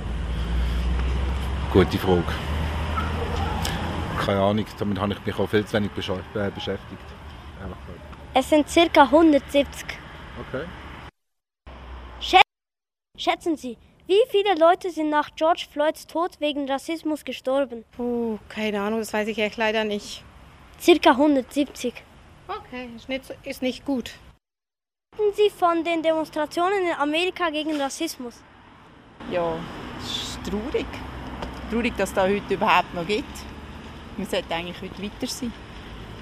Gute 1.74 1.98
Frage. 1.98 2.24
Keine 4.26 4.40
Ahnung, 4.40 4.66
damit 4.80 5.00
habe 5.00 5.14
ich 5.14 5.26
mich 5.26 5.38
auch 5.38 5.50
viel 5.50 5.66
zu 5.66 5.74
wenig 5.74 5.92
äh, 5.98 6.50
beschäftigt. 6.50 7.19
Es 8.34 8.50
sind 8.50 8.68
ca. 8.94 9.02
170. 9.04 9.86
Okay. 10.48 10.66
Schä 12.22 12.40
Schätzen 13.18 13.58
Sie, 13.58 13.78
wie 14.08 14.22
viele 14.30 14.56
Leute 14.56 14.92
sind 14.92 15.10
nach 15.10 15.30
George 15.36 15.66
Floyds 15.72 16.08
Tod 16.08 16.40
wegen 16.40 16.70
Rassismus 16.70 17.26
gestorben? 17.26 17.84
Puh, 17.98 18.40
keine 18.48 18.82
Ahnung, 18.82 19.00
das 19.00 19.12
weiß 19.14 19.28
ich 19.28 19.38
echt 19.40 19.58
leider 19.58 19.84
nicht. 19.84 20.24
Circa 20.80 21.12
170. 21.12 21.94
Okay, 22.48 22.90
ist 22.96 23.10
nicht, 23.10 23.26
so- 23.26 23.34
ist 23.44 23.62
nicht 23.62 23.86
gut. 23.86 24.12
Halten 25.18 25.34
Sie 25.36 25.50
von 25.50 25.84
den 25.84 26.02
Demonstrationen 26.02 26.86
in 26.88 26.94
Amerika 26.94 27.50
gegen 27.50 27.80
Rassismus? 27.82 28.42
Ja, 29.30 29.56
es 30.00 30.12
ist 30.12 30.40
traurig. 30.50 30.86
Traurig, 31.70 31.96
dass 31.98 32.10
es 32.10 32.16
da 32.16 32.24
heute 32.24 32.54
überhaupt 32.54 32.94
noch 32.94 33.06
gibt. 33.06 33.38
Wir 34.18 34.26
sollten 34.26 34.54
eigentlich 34.54 34.82
heute 34.82 35.04
weiter 35.04 35.28
sein 35.28 35.52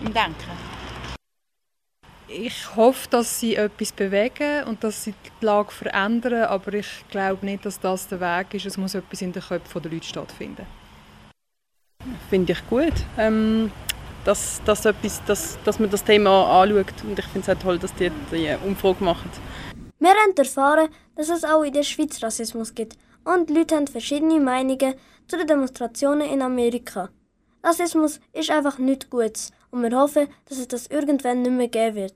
im 0.01 0.13
Denken. 0.13 0.76
Ich 2.29 2.75
hoffe, 2.75 3.07
dass 3.10 3.39
sie 3.39 3.55
etwas 3.55 3.93
bewegen 3.93 4.65
und 4.65 4.84
dass 4.84 5.05
sie 5.05 5.13
die 5.13 5.46
Lage 5.46 5.72
verändern, 5.72 6.43
aber 6.43 6.74
ich 6.74 7.05
glaube 7.10 7.46
nicht, 7.46 7.65
dass 7.65 7.79
das 7.79 8.10
der 8.10 8.19
Weg 8.19 8.53
ist. 8.53 8.65
Es 8.65 8.77
muss 8.77 8.96
etwas 8.96 9.22
in 9.22 9.31
den 9.31 9.41
Köpfen 9.41 9.81
der 9.81 9.91
Leute 9.91 10.05
stattfinden. 10.05 10.65
Finde 12.29 12.51
ich 12.51 12.69
gut, 12.69 12.93
ähm, 13.17 13.72
dass, 14.25 14.62
dass, 14.65 14.84
etwas, 14.86 15.24
dass, 15.25 15.57
dass 15.63 15.79
man 15.79 15.89
das 15.89 16.03
Thema 16.03 16.62
anschaut. 16.62 16.93
Und 17.03 17.17
ich 17.17 17.25
finde 17.25 17.50
es 17.50 17.57
auch 17.57 17.62
toll, 17.62 17.79
dass 17.79 17.93
die 17.93 18.12
die 18.29 18.53
Umfrage 18.65 19.01
machen. 19.01 19.31
Wir 20.00 20.10
haben 20.10 20.36
erfahren, 20.38 20.89
dass 21.15 21.29
es 21.29 21.46
auch 21.46 21.63
in 21.63 21.72
der 21.72 21.84
Schweiz 21.84 22.22
Rassismus 22.22 22.75
gibt 22.75 22.98
und 23.24 23.50
die 23.50 23.53
Leute 23.53 23.75
haben 23.75 23.88
verschiedene 23.88 24.39
Meinungen 24.41 24.96
zu 25.27 25.38
den 25.38 25.48
Demonstrationen 25.48 26.29
in 26.29 26.41
Amerika. 26.41 27.10
Rassismus 27.63 28.19
ist 28.34 28.51
einfach 28.51 28.77
nichts 28.77 29.10
Gutes 29.10 29.51
und 29.71 29.81
wir 29.83 29.97
hoffen, 29.97 30.27
dass 30.47 30.57
es 30.57 30.67
das 30.67 30.88
irgendwann 30.88 31.41
nicht 31.41 31.51
mehr 31.51 31.67
geben 31.67 31.95
wird. 31.95 32.15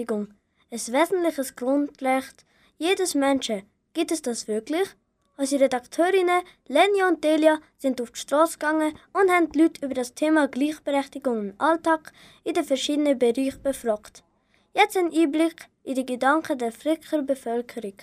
Gleichberechtigung. 0.00 0.28
Ein 0.70 0.78
wesentliches 0.78 1.56
Grundrecht 1.56 2.46
jedes 2.78 3.14
Menschen. 3.14 3.62
Gibt 3.92 4.12
es 4.12 4.22
das 4.22 4.48
wirklich? 4.48 4.88
Unsere 5.36 5.64
Redakteurinnen 5.64 6.42
Lenia 6.68 7.08
und 7.08 7.24
Delia 7.24 7.58
sind 7.78 8.00
auf 8.00 8.10
die 8.10 8.20
Straße 8.20 8.58
gegangen 8.58 8.94
und 9.12 9.30
haben 9.30 9.50
die 9.50 9.62
Leute 9.62 9.84
über 9.84 9.94
das 9.94 10.14
Thema 10.14 10.48
Gleichberechtigung 10.48 11.50
im 11.50 11.54
Alltag 11.58 12.12
in 12.44 12.54
den 12.54 12.64
verschiedenen 12.64 13.18
Bereichen 13.18 13.62
befragt. 13.62 14.22
Jetzt 14.74 14.96
ein 14.96 15.12
Einblick 15.12 15.68
in 15.82 15.94
die 15.94 16.06
Gedanken 16.06 16.58
der 16.58 16.72
Fricker 16.72 17.22
Bevölkerung. 17.22 17.94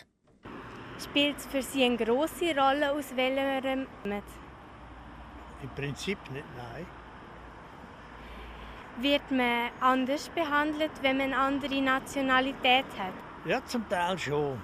Spielt 0.99 1.38
es 1.38 1.45
für 1.45 1.62
Sie 1.62 1.83
eine 1.83 1.97
grosse 1.97 2.55
Rolle, 2.55 2.91
aus 2.91 3.15
welchem? 3.15 3.88
Im 4.03 5.69
Prinzip 5.75 6.17
nicht, 6.31 6.45
nein. 6.57 6.86
Wird 8.99 9.29
man 9.29 9.69
anders 9.79 10.27
behandelt, 10.29 10.91
wenn 11.01 11.17
man 11.17 11.27
eine 11.27 11.38
andere 11.38 11.81
Nationalität 11.81 12.86
hat? 12.97 13.13
Ja, 13.45 13.63
zum 13.65 13.88
Teil 13.88 14.17
schon. 14.17 14.60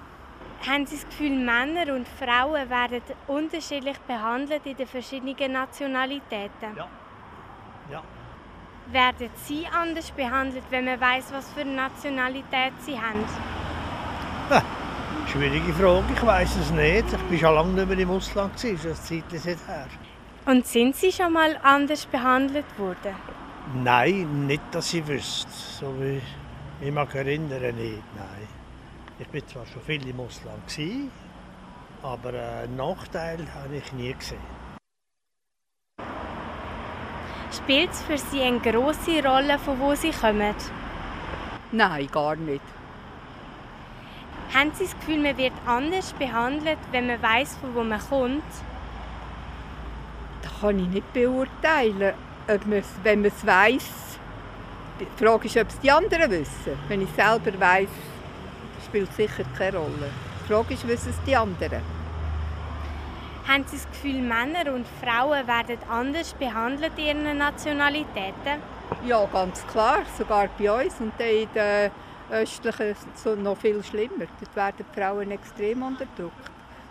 Haben 0.66 0.86
Sie 0.86 0.96
das 0.96 1.06
Gefühl, 1.06 1.30
Männer 1.30 1.94
und 1.94 2.08
Frauen 2.08 2.68
werden 2.68 3.00
unterschiedlich 3.28 3.98
behandelt 4.08 4.66
in 4.66 4.76
den 4.76 4.88
verschiedenen 4.88 5.52
Nationalitäten? 5.52 6.76
Ja. 6.76 6.88
Ja. 7.92 8.02
Werden 8.90 9.30
Sie 9.44 9.66
anders 9.66 10.10
behandelt, 10.10 10.64
wenn 10.70 10.86
man 10.86 11.00
weiß, 11.00 11.32
was 11.32 11.50
für 11.52 11.60
eine 11.60 11.72
Nationalität 11.72 12.72
Sie 12.80 12.98
haben? 12.98 13.24
Ha, 14.50 14.62
schwierige 15.30 15.72
Frage, 15.74 16.04
ich 16.12 16.26
weiß 16.26 16.56
es 16.56 16.70
nicht. 16.72 17.04
Ich 17.30 17.42
war 17.42 17.50
schon 17.50 17.54
lange 17.54 17.72
nicht 17.74 17.88
mehr 17.88 17.98
im 18.00 18.10
Ausland, 18.10 18.54
das 18.54 18.64
ist 18.64 18.84
ein 18.84 19.22
Zeitchen 19.30 19.58
her. 19.66 19.86
Und 20.46 20.66
sind 20.66 20.96
Sie 20.96 21.12
schon 21.12 21.32
mal 21.32 21.56
anders 21.62 22.04
behandelt 22.06 22.66
worden? 22.78 23.14
Nein, 23.72 24.46
nicht, 24.46 24.62
dass 24.72 24.92
ich 24.92 25.06
wüsste. 25.06 25.50
So 25.50 25.94
wie 25.98 26.20
ich 26.80 26.92
mag 26.92 27.14
erinnern, 27.14 27.74
nicht, 27.76 28.02
nein. 28.14 28.48
Ich 29.18 29.32
war 29.32 29.46
zwar 29.46 29.66
schon 29.66 29.80
viel 29.82 30.06
im 30.06 30.20
Ausland, 30.20 30.66
gewesen, 30.66 31.10
aber 32.02 32.28
einen 32.28 32.76
Nachteil 32.76 33.46
habe 33.54 33.76
ich 33.76 33.92
nie 33.92 34.12
gesehen. 34.12 34.38
Spielt 37.50 37.90
es 37.90 38.02
für 38.02 38.18
Sie 38.18 38.42
eine 38.42 38.58
grosse 38.58 39.24
Rolle, 39.24 39.58
von 39.58 39.78
wo 39.80 39.94
Sie 39.94 40.10
kommen? 40.10 40.54
Nein, 41.72 42.08
gar 42.10 42.36
nicht. 42.36 42.62
Haben 44.52 44.72
Sie 44.74 44.84
das 44.84 44.94
Gefühl, 44.98 45.22
man 45.22 45.36
wird 45.38 45.54
anders 45.64 46.12
behandelt, 46.12 46.78
wenn 46.90 47.06
man 47.06 47.22
weiß, 47.22 47.56
von 47.56 47.74
wo 47.74 47.82
man 47.82 48.00
kommt? 48.00 48.42
Das 50.42 50.60
kann 50.60 50.78
ich 50.78 50.88
nicht 50.88 51.12
beurteilen. 51.12 52.14
Wenn 52.46 53.22
man 53.22 53.30
es 53.30 53.46
weiss. 53.46 54.18
Die 55.00 55.24
Frage 55.24 55.46
ist, 55.46 55.56
ob 55.56 55.68
es 55.68 55.80
die 55.80 55.90
anderen 55.90 56.30
wissen. 56.30 56.78
Wenn 56.88 57.02
ich 57.02 57.10
selber 57.10 57.58
weiss, 57.58 57.88
spielt 58.86 59.10
es 59.10 59.16
sicher 59.16 59.44
keine 59.56 59.78
Rolle. 59.78 60.10
Die 60.42 60.52
Frage 60.52 60.74
ist, 60.74 60.86
wissen 60.86 61.10
es 61.10 61.24
die 61.26 61.34
anderen. 61.34 61.82
Haben 63.48 63.64
Sie 63.66 63.76
das 63.76 63.86
Gefühl, 63.88 64.22
Männer 64.22 64.72
und 64.72 64.86
Frauen 65.02 65.46
werden 65.46 65.78
anders 65.90 66.32
behandelt 66.34 66.92
in 66.96 67.24
ihren 67.24 67.38
Nationalitäten? 67.38 68.62
Ja, 69.06 69.26
ganz 69.26 69.66
klar. 69.66 70.02
Sogar 70.16 70.48
bei 70.58 70.84
uns 70.84 70.94
und 71.00 71.12
in 71.18 71.48
den 71.54 71.90
östlichen 72.30 72.94
so 73.14 73.34
noch 73.34 73.56
viel 73.56 73.82
schlimmer. 73.82 74.26
Dort 74.40 74.56
werden 74.56 74.76
die 74.78 75.00
Frauen 75.00 75.30
extrem 75.30 75.82
unterdrückt. 75.82 76.50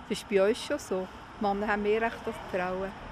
Das 0.10 0.20
ist 0.20 0.30
bei 0.30 0.48
uns 0.48 0.64
schon 0.64 0.80
so. 0.80 1.08
Die 1.40 1.46
Männer 1.46 1.68
haben 1.68 1.84
mehr 1.84 2.02
Recht 2.02 2.18
als 2.26 2.36
die 2.36 2.58
Frauen. 2.58 3.03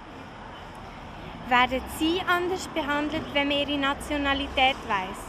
Werden 1.51 1.81
Sie 1.99 2.21
anders 2.25 2.65
behandelt, 2.69 3.25
wenn 3.33 3.49
man 3.49 3.57
Ihre 3.57 3.77
Nationalität 3.77 4.77
weiss? 4.87 5.21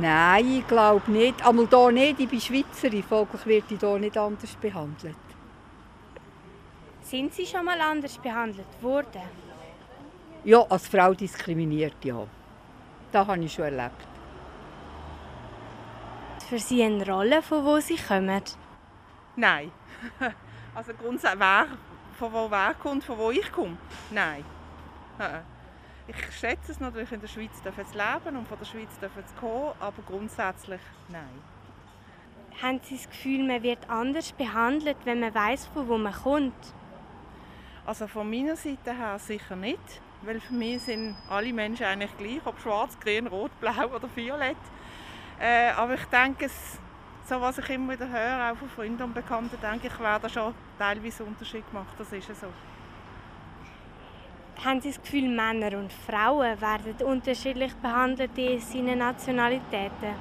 Nein, 0.00 0.60
ich 0.60 0.66
glaube 0.66 1.10
nicht. 1.10 1.46
Einmal 1.46 1.68
hier 1.68 1.92
nicht. 1.92 2.20
Ich 2.20 2.28
bin 2.30 2.40
Schweizerin, 2.40 3.02
folglich 3.02 3.44
werde 3.44 3.74
ich 3.74 3.80
hier 3.80 3.98
nicht 3.98 4.16
anders 4.16 4.56
behandelt. 4.56 5.16
Sind 7.02 7.34
Sie 7.34 7.44
schon 7.44 7.66
mal 7.66 7.78
anders 7.78 8.16
behandelt 8.16 8.82
worden? 8.82 9.20
Ja, 10.44 10.62
als 10.62 10.88
Frau 10.88 11.12
diskriminiert, 11.12 12.02
ja. 12.02 12.26
Das 13.12 13.26
habe 13.26 13.44
ich 13.44 13.52
schon 13.52 13.64
erlebt. 13.64 14.08
Für 16.48 16.58
Sie 16.58 16.82
eine 16.82 17.06
Rolle, 17.06 17.42
von 17.42 17.66
wo 17.66 17.78
Sie 17.80 17.96
kommen? 17.96 18.42
Nein. 19.36 19.70
Also 20.74 20.94
grundsätzlich, 20.94 21.38
wer, 21.38 21.66
von 22.22 22.32
wo 22.32 22.48
wer 22.48 22.74
kommt, 22.74 23.02
von 23.02 23.18
wo 23.18 23.32
ich 23.32 23.50
komme? 23.50 23.76
Nein. 24.12 24.44
Ich 26.06 26.16
schätze 26.38 26.70
es 26.70 26.78
natürlich, 26.78 27.10
in 27.10 27.20
der 27.20 27.26
Schweiz 27.26 27.60
dürfen 27.62 27.84
zu 27.84 27.98
leben 27.98 28.36
und 28.36 28.46
von 28.46 28.56
der 28.60 28.64
Schweiz 28.64 28.96
dürfen 29.00 29.26
zu 29.26 29.34
kommen, 29.40 29.72
aber 29.80 30.02
grundsätzlich 30.06 30.80
nein. 31.08 31.42
Haben 32.62 32.80
Sie 32.84 32.94
das 32.96 33.10
Gefühl, 33.10 33.44
man 33.44 33.64
wird 33.64 33.90
anders 33.90 34.30
behandelt, 34.30 34.98
wenn 35.04 35.18
man 35.18 35.34
weiß, 35.34 35.66
von 35.74 35.88
wo 35.88 35.98
man 35.98 36.12
kommt? 36.12 36.74
Also 37.84 38.06
von 38.06 38.30
meiner 38.30 38.54
Seite 38.54 38.96
her 38.96 39.18
sicher 39.18 39.56
nicht, 39.56 40.00
weil 40.22 40.38
für 40.38 40.54
mich 40.54 40.82
sind 40.82 41.16
alle 41.28 41.52
Menschen 41.52 41.86
eigentlich 41.86 42.16
gleich, 42.18 42.46
ob 42.46 42.60
schwarz, 42.60 42.96
grün, 43.00 43.26
rot, 43.26 43.50
blau 43.58 43.86
oder 43.96 44.08
violett. 44.14 44.56
Äh, 45.40 45.70
aber 45.70 45.94
ich 45.94 46.04
denke, 46.04 46.44
es, 46.44 46.78
so 47.28 47.40
was 47.40 47.58
ich 47.58 47.70
immer 47.70 47.92
wieder 47.92 48.08
höre, 48.08 48.52
auch 48.52 48.56
von 48.56 48.68
Freunden 48.68 49.02
und 49.02 49.14
Bekannten, 49.14 49.56
denke 49.60 49.88
ich, 49.88 50.00
werde 50.00 50.28
schon 50.28 50.54
teilweise 50.78 51.24
Unterschied 51.24 51.68
gemacht. 51.70 51.94
Das 51.98 52.12
ist 52.12 52.28
ja 52.28 52.34
so. 52.34 52.48
Haben 54.64 54.80
Sie 54.80 54.90
das 54.90 55.00
Gefühl, 55.00 55.28
Männer 55.28 55.76
und 55.78 55.92
Frauen 55.92 56.60
werden 56.60 57.06
unterschiedlich 57.06 57.74
behandelt 57.74 58.30
in 58.36 58.86
ihren 58.86 58.98
Nationalitäten? 58.98 60.14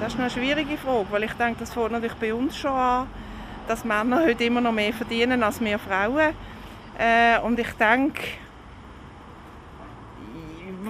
Das 0.00 0.12
ist 0.12 0.20
eine 0.20 0.30
schwierige 0.30 0.76
Frage, 0.76 1.06
weil 1.10 1.24
ich 1.24 1.32
denke, 1.32 1.60
das 1.60 1.72
fängt 1.72 1.92
natürlich 1.92 2.16
bei 2.16 2.34
uns 2.34 2.56
schon 2.56 2.72
an, 2.72 3.06
dass 3.66 3.84
Männer 3.84 4.24
heute 4.24 4.44
immer 4.44 4.60
noch 4.60 4.72
mehr 4.72 4.92
verdienen 4.92 5.42
als 5.42 5.60
wir 5.60 5.78
Frauen. 5.78 6.34
Äh, 6.98 7.40
und 7.40 7.58
ich 7.58 7.70
denke, 7.72 8.22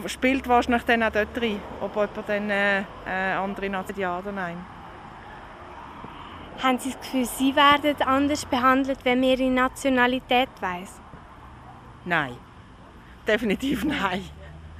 spielt 0.06 0.48
wahrscheinlich 0.48 0.82
dann 0.84 1.02
auch 1.02 1.10
dort 1.10 1.40
rein, 1.40 1.60
ob 1.80 1.94
jemand 1.94 2.28
dann 2.28 2.50
äh, 2.50 2.80
äh, 2.80 3.32
andere 3.34 3.68
Nation 3.70 3.98
ja 3.98 4.18
oder 4.18 4.32
nein. 4.32 4.56
Haben 6.62 6.78
Sie 6.78 6.90
das 6.90 7.00
Gefühl, 7.00 7.24
Sie 7.24 7.56
werden 7.56 7.96
anders 8.06 8.44
behandelt, 8.46 8.98
wenn 9.04 9.20
man 9.20 9.30
Ihre 9.30 9.50
Nationalität 9.50 10.48
weiss? 10.60 11.00
Nein. 12.04 12.36
Definitiv 13.26 13.84
nein. 13.84 14.22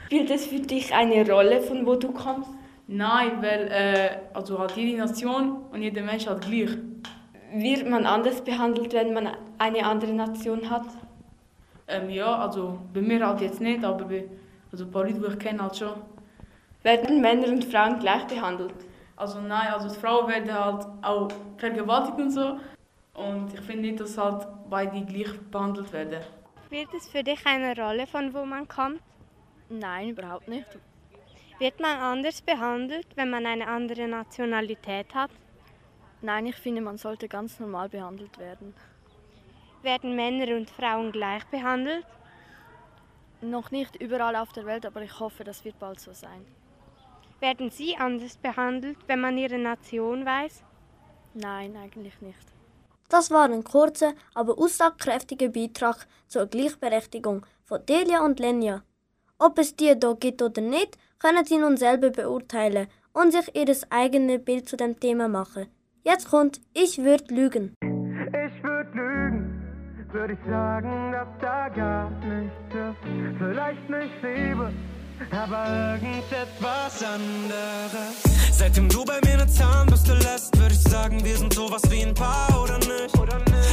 Spielt 0.07 0.31
es 0.31 0.47
für 0.47 0.61
dich 0.61 0.95
eine 0.95 1.29
Rolle, 1.29 1.61
von 1.61 1.87
wo 1.87 1.97
du 1.97 2.13
kommst? 2.13 2.51
Nein, 2.87 3.41
weil 3.41 3.69
äh, 3.71 4.11
also 4.35 4.59
halt 4.59 4.73
jede 4.77 4.99
Nation 4.99 5.65
und 5.73 5.83
jeder 5.83 6.03
Mensch 6.03 6.27
hat 6.27 6.43
gleich. 6.43 6.71
Wird 7.53 7.89
man 7.89 8.05
anders 8.05 8.43
behandelt, 8.43 8.93
wenn 8.93 9.15
man 9.15 9.29
eine 9.59 9.85
andere 9.87 10.13
Nation 10.13 10.69
hat? 10.69 10.87
Ähm, 11.89 12.11
ja, 12.11 12.37
also 12.37 12.79
bei 12.93 13.01
mir 13.01 13.27
halt 13.27 13.41
jetzt 13.41 13.61
nicht, 13.61 13.85
aber 13.85 14.05
bei 14.05 14.25
also 14.75 14.87
ein 14.87 14.91
paar 14.91 15.05
Leute, 15.05 15.21
die 15.21 15.27
ich 15.27 15.39
kenne, 15.39 15.63
halt 15.63 15.77
schon. 15.77 15.95
Werden 16.83 17.21
Männer 17.21 17.47
und 17.47 17.65
Frauen 17.65 18.01
gleich 18.01 18.27
behandelt? 18.27 18.75
Also 19.17 19.41
nein, 19.41 19.73
also 19.73 19.89
die 19.89 20.01
Frauen 20.01 20.29
werden 20.29 20.53
halt 20.53 20.87
auch 21.03 21.29
vergewaltigt 21.59 22.19
und 22.19 22.31
so. 22.31 22.59
Und 23.15 23.55
ich 23.55 23.61
finde 23.61 23.83
nicht, 23.83 24.01
dass 24.01 24.19
halt 24.19 24.49
beide 24.69 25.01
gleich 25.05 25.33
behandelt 25.53 25.93
werden. 25.93 26.25
Spielt 26.67 26.93
es 26.93 27.09
für 27.09 27.23
dich 27.23 27.47
eine 27.47 27.77
Rolle, 27.77 28.09
von 28.09 28.35
wo 28.35 28.45
man 28.45 28.67
kommt? 28.67 29.01
Nein, 29.69 30.09
überhaupt 30.09 30.49
nicht. 30.49 30.67
Wird 31.61 31.79
man 31.79 31.97
anders 31.97 32.43
behandelt, 32.43 33.07
wenn 33.15 33.31
man 33.31 33.47
eine 33.47 33.69
andere 33.69 34.09
Nationalität 34.09 35.15
hat? 35.15 35.31
Nein, 36.21 36.47
ich 36.47 36.57
finde, 36.57 36.81
man 36.81 36.99
sollte 36.99 37.29
ganz 37.29 37.61
normal 37.61 37.89
behandelt 37.89 38.37
werden. 38.39 38.75
Werden 39.83 40.17
Männer 40.17 40.57
und 40.57 40.69
Frauen 40.69 41.13
gleich 41.13 41.45
behandelt? 41.45 42.05
Noch 43.51 43.71
nicht 43.71 43.97
überall 43.97 44.37
auf 44.37 44.53
der 44.53 44.65
Welt, 44.65 44.87
aber 44.87 45.03
ich 45.03 45.21
hoffe, 45.21 45.45
das 45.45 45.65
wird 45.65 45.79
bald 45.79 46.01
so 46.01 46.13
sein. 46.13 46.47
Werden 47.41 47.71
Sie 47.71 47.95
anders 47.97 48.39
behandelt, 48.39 48.97
wenn 49.07 49.21
man 49.21 49.37
Ihre 49.37 49.59
Nation 49.59 50.25
weiß? 50.25 50.63
Nein, 51.35 51.77
eigentlich 51.77 52.19
nicht. 52.23 52.55
Das 53.11 53.31
war 53.31 53.45
ein 53.45 53.63
kurzer, 53.63 54.15
aber 54.33 54.59
aussagekräftiger 54.59 55.49
Beitrag 55.49 56.07
zur 56.27 56.47
Gleichberechtigung 56.47 57.45
von 57.65 57.85
Delia 57.85 58.25
und 58.25 58.41
Lenja. 58.41 58.83
Ob 59.39 59.59
es 59.59 59.77
die 59.77 59.99
da 59.99 60.15
gibt 60.15 60.41
oder 60.41 60.63
nicht, 60.63 60.97
können 61.19 61.45
Sie 61.45 61.59
nun 61.59 61.77
selber 61.77 62.11
beurteilen 62.11 62.89
und 63.13 63.33
sich 63.33 63.55
Ihr 63.55 63.77
eigenes 63.91 64.43
Bild 64.43 64.69
zu 64.69 64.77
dem 64.77 64.99
Thema 64.99 65.29
machen. 65.29 65.67
Jetzt 66.03 66.31
kommt 66.31 66.63
Ich 66.73 66.99
würde 66.99 67.35
lügen. 67.35 67.75
Würde 70.15 70.35
ich 70.35 70.49
sagen, 70.49 71.11
dass 71.11 71.27
da 71.41 71.69
gar 71.71 72.09
nichts 72.09 72.55
ist. 72.73 73.37
Vielleicht 73.37 73.91
nicht 73.91 74.23
Liebe, 74.23 74.71
aber 75.31 75.95
irgendetwas 75.95 77.03
anderes. 77.03 78.35
Seitdem 78.53 78.89
du 78.89 79.05
bei 79.05 79.21
mir 79.25 79.35
eine 79.35 79.47
Zahnbürste 79.47 80.15
lässt, 80.15 80.57
würde 80.59 80.75
ich 80.75 80.81
sagen, 80.81 81.25
wir 81.25 81.37
sind 81.37 81.53
sowas 81.53 81.83
wie 81.91 82.03
ein 82.03 82.15
Paar 82.15 82.63
oder 82.63 82.79
nicht? 82.79 83.15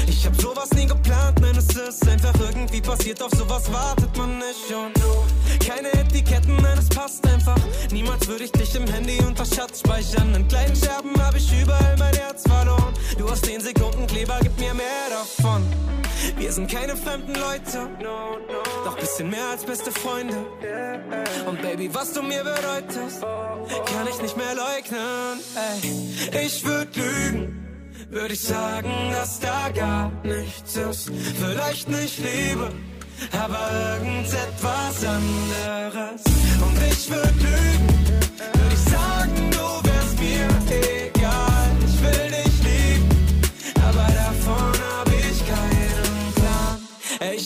Ich 0.08 0.26
hab 0.26 0.36
sowas 0.40 0.70
nie 0.72 0.86
geplant, 0.86 1.40
nein, 1.42 1.56
es 1.58 1.76
ist 1.76 2.08
einfach 2.08 2.34
irgendwie 2.40 2.82
passiert, 2.82 3.22
auf 3.22 3.32
sowas 3.32 3.72
wartet 3.72 4.16
man 4.18 4.38
nicht 4.38 4.74
und 4.74 5.02
keine 5.68 5.92
Etiketten, 5.94 6.56
nein, 6.62 6.78
es 6.78 6.90
passt 6.90 7.28
einfach. 7.28 7.58
Niemals 7.92 8.28
würde 8.28 8.46
ich 8.46 8.52
dich 8.52 8.76
im 8.76 8.88
Handy 8.88 9.20
unter 9.26 9.46
Schatz 9.46 9.80
speichern. 9.80 10.34
In 10.36 10.48
kleinen 10.48 10.76
Scherben 10.76 11.20
habe 11.22 11.38
ich 11.38 11.62
überall 11.62 11.96
mein 11.98 12.14
Herz 12.16 12.44
verloren. 12.44 12.94
Du 13.18 13.30
hast 13.30 13.46
10 13.46 13.62
Sekunden 13.62 14.08
Kleber, 14.08 14.40
gib 14.42 14.58
mir 14.60 14.74
mehr 14.74 15.10
davon. 15.10 15.64
Wir 16.38 16.52
sind 16.52 16.72
keine 16.72 16.96
fremden 16.96 17.34
Leute, 17.34 17.88
doch 18.86 18.98
bisschen 18.98 19.30
mehr 19.30 19.50
als 19.52 19.64
beste 19.64 19.92
Freunde. 19.92 20.36
Und 21.48 21.62
Baby, 21.62 21.94
was 21.94 22.14
du 22.14 22.22
mir 22.22 22.44
bedeutest, 22.44 23.22
kann 23.22 24.08
ich 24.10 24.22
nicht 24.22 24.38
mehr 24.38 24.56
leugnen. 24.56 25.40
Ey, 26.32 26.46
ich 26.46 26.64
würde 26.64 26.92
lügen, 27.00 27.66
würde 28.10 28.34
ich 28.34 28.42
sagen, 28.42 28.92
dass 29.12 29.40
da 29.40 29.70
gar 29.70 30.12
nichts 30.24 30.76
ist. 30.76 31.12
Vielleicht 31.40 31.90
nicht 31.90 32.20
Liebe, 32.20 32.72
aber 33.32 33.70
irgendetwas 33.96 35.06
anderes. 35.06 36.22
Und 36.62 36.78
ich 36.92 37.10
würde 37.10 37.34
lügen, 37.40 38.11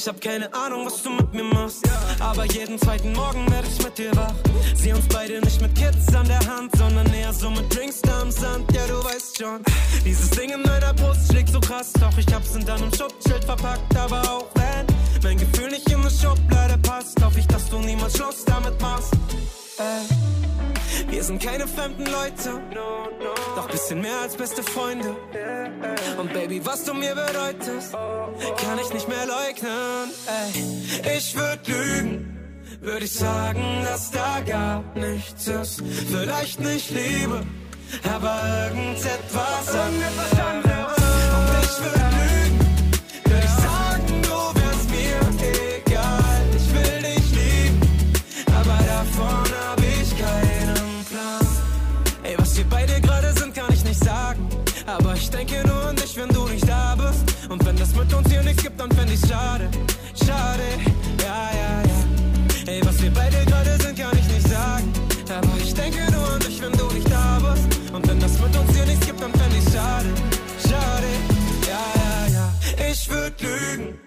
ich 0.06 0.10
hab 0.10 0.22
keine 0.22 0.54
Ahnung, 0.54 0.86
was 0.86 1.02
du 1.02 1.10
mit 1.10 1.34
mir 1.34 1.44
machst. 1.44 1.82
Aber 2.20 2.46
jeden 2.46 2.78
zweiten 2.78 3.12
Morgen 3.14 3.50
werde 3.50 3.68
ich 3.68 3.84
mit 3.84 3.98
dir 3.98 4.16
wach. 4.16 4.36
Sieh 4.76 4.94
uns 4.94 5.08
beide 5.08 5.42
nicht 5.42 5.60
mit 5.60 5.74
Kids 5.74 6.14
an 6.14 6.28
der 6.28 6.46
Hand, 6.46 6.76
sondern 6.78 7.12
eher 7.12 7.34
so 7.34 7.50
mit 7.50 7.76
Drinks 7.76 8.02
da 8.02 8.22
am 8.22 8.30
Sand. 8.30 8.72
Ja, 8.72 8.86
du 8.86 9.04
weißt 9.04 9.40
schon. 9.40 9.64
Dieses 10.06 10.30
Ding 10.30 10.52
in 10.52 10.62
meiner 10.62 10.94
Brust 10.94 11.32
schlägt 11.32 11.50
so 11.50 11.60
krass. 11.60 11.92
Doch 11.94 12.16
ich 12.20 12.32
hab's 12.32 12.56
in 12.56 12.64
deinem 12.64 12.94
Schutzschild 12.94 13.46
verpackt. 13.46 13.98
Aber 13.98 14.22
auch 14.30 14.46
wenn 14.54 14.86
mein 15.24 15.38
Gefühl 15.38 15.72
nicht 15.72 15.90
in 15.90 16.02
eine 16.02 16.12
Schublade 16.12 16.78
passt, 16.78 17.20
hoffe 17.24 17.40
ich, 17.40 17.48
dass 17.48 17.68
du 17.72 17.80
niemals 17.80 18.16
Schluss 18.16 18.46
damit 18.46 18.80
machst. 18.80 19.12
Ey. 19.80 20.75
Wir 21.10 21.24
sind 21.24 21.42
keine 21.42 21.68
fremden 21.68 22.06
Leute, 22.06 22.62
doch 23.56 23.70
bisschen 23.70 24.02
mehr 24.02 24.20
als 24.22 24.36
beste 24.36 24.64
Freunde. 24.64 25.16
Und 26.18 26.34
Baby, 26.34 26.66
was 26.66 26.84
du 26.84 26.94
mir 26.94 27.16
bedeutest, 27.16 27.94
kann 27.94 28.80
ich 28.82 28.94
nicht 28.94 29.08
mehr 29.08 29.26
leugnen. 29.26 30.12
Ey, 31.04 31.18
ich 31.18 31.36
würde 31.36 31.72
lügen, 31.72 32.38
würde 32.82 33.06
ich 33.06 33.14
sagen, 33.14 33.84
dass 33.84 34.12
da 34.12 34.40
gar 34.42 34.84
nichts 34.96 35.48
ist. 35.48 35.82
Vielleicht 36.08 36.60
nicht 36.60 36.90
Liebe, 36.92 37.42
aber 38.04 38.42
irgendetwas 38.68 39.76
anderes. 39.76 40.96
Und 41.36 41.50
ich 41.64 41.78
würde 41.84 42.10
lügen, 42.20 42.45
dann 58.88 58.98
fänd 58.98 59.12
ich's 59.12 59.28
schade. 59.28 59.70
Schade, 60.14 60.68
ja, 61.22 61.50
ja, 61.62 61.72
ja. 61.90 62.72
Ey, 62.72 62.86
was 62.86 63.02
wir 63.02 63.12
beide 63.12 63.46
gerade 63.46 63.82
sind, 63.82 63.98
kann 63.98 64.18
ich 64.18 64.28
nicht 64.28 64.48
sagen. 64.48 64.94
Aber 65.30 65.58
ich 65.58 65.74
denke 65.74 66.12
nur 66.12 66.30
an 66.34 66.40
dich, 66.40 66.62
wenn 66.62 66.72
du 66.72 66.86
nicht 66.94 67.12
da 67.12 67.40
bist. 67.40 67.92
Und 67.94 68.08
wenn 68.08 68.20
das 68.20 68.40
mit 68.40 68.56
uns 68.58 68.76
hier 68.76 68.86
nichts 68.86 69.06
gibt, 69.06 69.22
dann 69.22 69.34
fänd 69.34 69.54
ich's 69.58 69.74
schade. 69.74 70.10
Schade, 70.62 71.10
ja, 71.68 71.86
ja, 72.04 72.34
ja. 72.34 72.88
Ich 72.92 73.10
würd 73.10 73.42
lügen, 73.42 74.00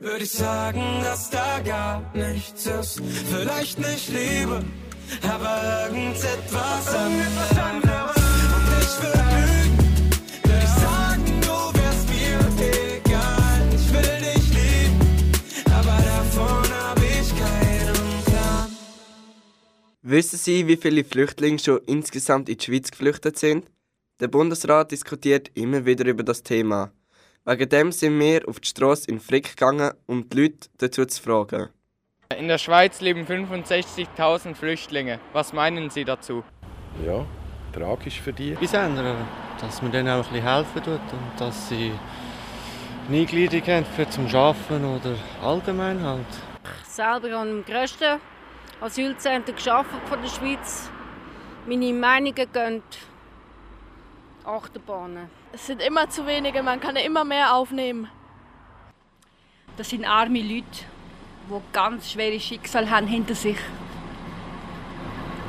würde 0.00 0.24
ich 0.24 0.32
sagen, 0.32 0.82
dass 1.02 1.30
da 1.30 1.60
gar 1.64 2.02
nichts 2.14 2.66
ist. 2.66 3.00
Vielleicht 3.30 3.78
nicht 3.78 4.08
Liebe, 4.08 4.62
aber 5.22 5.86
irgendetwas 5.86 6.94
anderes. 6.94 8.16
Und 8.56 8.68
ich 8.80 9.02
würde 9.02 9.29
Wissen 20.10 20.38
Sie, 20.38 20.66
wie 20.66 20.76
viele 20.76 21.04
Flüchtlinge 21.04 21.60
schon 21.60 21.78
insgesamt 21.86 22.48
in 22.48 22.58
die 22.58 22.64
Schweiz 22.64 22.90
geflüchtet 22.90 23.38
sind? 23.38 23.70
Der 24.18 24.26
Bundesrat 24.26 24.90
diskutiert 24.90 25.52
immer 25.54 25.86
wieder 25.86 26.04
über 26.04 26.24
das 26.24 26.42
Thema. 26.42 26.90
Wegen 27.44 27.68
dem 27.68 27.92
sind 27.92 28.18
wir 28.18 28.48
auf 28.48 28.58
die 28.58 28.66
Straße 28.66 29.08
in 29.08 29.20
Frick 29.20 29.50
gegangen, 29.50 29.92
um 30.06 30.28
die 30.28 30.36
Leute 30.36 30.68
dazu 30.78 31.04
zu 31.06 31.22
fragen. 31.22 31.68
In 32.36 32.48
der 32.48 32.58
Schweiz 32.58 33.00
leben 33.00 33.24
65.000 33.24 34.56
Flüchtlinge. 34.56 35.20
Was 35.32 35.52
meinen 35.52 35.90
Sie 35.90 36.04
dazu? 36.04 36.42
Ja, 37.06 37.24
tragisch 37.72 38.20
für 38.20 38.32
die. 38.32 38.54
Bis 38.54 38.72
ändern, 38.72 39.28
dass 39.60 39.80
man 39.80 39.92
denen 39.92 40.08
auch 40.08 40.26
ein 40.26 40.32
bisschen 40.32 40.42
helfen 40.42 40.82
tut 40.82 41.12
und 41.12 41.38
dass 41.40 41.68
sie 41.68 41.92
eine 43.06 43.16
Eingliederung 43.16 43.64
haben 43.64 43.86
für 43.94 44.10
zum 44.10 44.26
Arbeiten 44.26 44.84
oder 44.84 45.14
allgemein 45.40 46.02
halt. 46.02 46.26
selber 46.88 47.30
habe 47.30 47.48
im 47.48 47.64
grössten 47.64 48.18
Asylzentrum 48.80 49.56
gearbeitet 49.56 50.08
von 50.08 50.22
der 50.22 50.28
Schweiz. 50.28 50.90
Meine 51.66 51.92
Meinungen 51.92 52.34
gehen 52.34 52.82
Achterbahnen. 54.44 55.28
Es 55.52 55.66
sind 55.66 55.82
immer 55.82 56.08
zu 56.08 56.26
wenige, 56.26 56.62
man 56.62 56.80
kann 56.80 56.96
immer 56.96 57.24
mehr 57.24 57.54
aufnehmen. 57.54 58.08
Das 59.76 59.90
sind 59.90 60.04
arme 60.04 60.40
Leute, 60.40 60.84
die 61.48 61.60
ganz 61.72 62.10
schwere 62.10 62.40
Schicksal 62.40 62.90
haben 62.90 63.06
hinter 63.06 63.34
sich. 63.34 63.58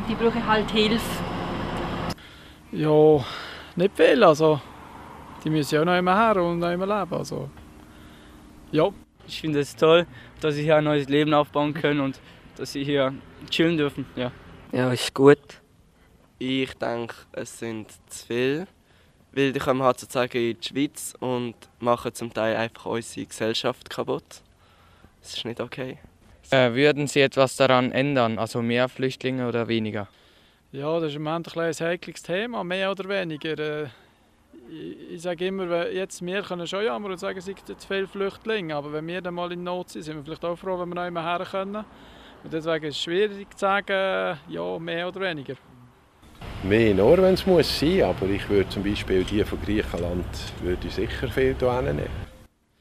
Die 0.09 0.15
brauchen 0.15 0.45
halt 0.45 0.69
Hilfe. 0.71 1.23
Ja, 2.71 3.23
nicht 3.75 3.95
viel. 3.95 4.23
Also, 4.23 4.59
die 5.43 5.49
müssen 5.49 5.75
ja 5.75 5.85
noch 5.85 5.97
immer 5.97 6.15
her 6.15 6.43
und 6.43 6.59
noch 6.59 6.71
immer 6.71 6.85
leben. 6.85 7.13
Also, 7.13 7.49
ja. 8.71 8.89
Ich 9.27 9.39
finde 9.39 9.59
es 9.59 9.75
toll, 9.75 10.07
dass 10.41 10.55
sie 10.55 10.63
hier 10.63 10.77
ein 10.77 10.83
neues 10.83 11.07
Leben 11.07 11.33
aufbauen 11.33 11.73
können 11.73 12.01
und 12.01 12.19
dass 12.55 12.71
sie 12.73 12.83
hier 12.83 13.13
chillen 13.49 13.77
dürfen. 13.77 14.05
Ja, 14.15 14.31
Ja, 14.71 14.91
ist 14.91 15.13
gut. 15.13 15.39
Ich 16.39 16.73
denke, 16.75 17.15
es 17.33 17.59
sind 17.59 17.91
zu 18.07 18.25
viele. 18.27 18.67
Weil 19.33 19.53
die 19.53 19.59
kommen 19.59 19.81
halt 19.81 19.97
sozusagen 19.99 20.37
in 20.37 20.57
die 20.59 20.67
Schweiz 20.67 21.13
und 21.19 21.55
machen 21.79 22.13
zum 22.13 22.33
Teil 22.33 22.55
einfach 22.57 22.87
unsere 22.87 23.25
Gesellschaft 23.25 23.89
kaputt. 23.89 24.41
Das 25.21 25.35
ist 25.37 25.45
nicht 25.45 25.61
okay. 25.61 25.99
Äh, 26.49 26.73
würden 26.73 27.07
Sie 27.07 27.21
etwas 27.21 27.55
daran 27.55 27.93
ändern, 27.93 28.37
also 28.37 28.61
mehr 28.61 28.89
Flüchtlinge 28.89 29.47
oder 29.47 29.67
weniger? 29.69 30.07
ja, 30.73 30.99
das 30.99 31.09
ist 31.11 31.15
im 31.17 31.23
Moment 31.23 31.55
ein, 31.55 31.63
ein 31.63 31.73
heikles 31.73 32.23
Thema, 32.23 32.63
mehr 32.63 32.91
oder 32.91 33.07
weniger. 33.07 33.57
Äh, 33.57 33.87
ich, 34.69 35.11
ich 35.15 35.21
sage 35.21 35.47
immer, 35.47 35.69
wenn- 35.69 35.95
jetzt 35.95 36.25
wir 36.25 36.41
können 36.41 36.67
schon 36.67 36.83
jammern 36.83 37.11
und 37.11 37.17
sagen, 37.17 37.37
es 37.39 37.45
sind 37.45 37.59
zu 37.65 37.87
viele 37.87 38.07
Flüchtlinge, 38.07 38.75
aber 38.75 38.91
wenn 38.91 39.07
wir 39.07 39.21
dann 39.21 39.33
mal 39.35 39.51
in 39.53 39.63
Not 39.63 39.91
sind, 39.91 40.03
sind 40.03 40.15
wir 40.17 40.23
vielleicht 40.23 40.43
auch 40.43 40.57
froh, 40.57 40.77
wenn 40.79 40.89
wir 40.89 40.95
noch 40.95 41.07
immer 41.07 41.23
her 41.23 41.45
können. 41.49 41.85
Und 42.43 42.53
deswegen 42.53 42.85
ist 42.85 42.95
es 42.95 43.01
schwierig 43.03 43.51
zu 43.51 43.59
sagen, 43.59 44.37
ja, 44.47 44.79
mehr 44.79 45.07
oder 45.07 45.21
weniger. 45.21 45.55
Mehr 46.63 46.93
nur, 46.93 47.17
wenn 47.17 47.33
es 47.33 47.45
muss 47.45 47.79
sein, 47.79 48.03
aber 48.03 48.27
ich 48.27 48.47
würde 48.49 48.69
zum 48.69 48.83
Beispiel 48.83 49.23
die 49.23 49.43
von 49.43 49.61
Griechenland 49.61 50.25
würde 50.61 50.87
ich 50.87 50.93
sicher 50.93 51.27
viel 51.27 51.55
hier 51.57 51.81
nehmen. 51.81 52.07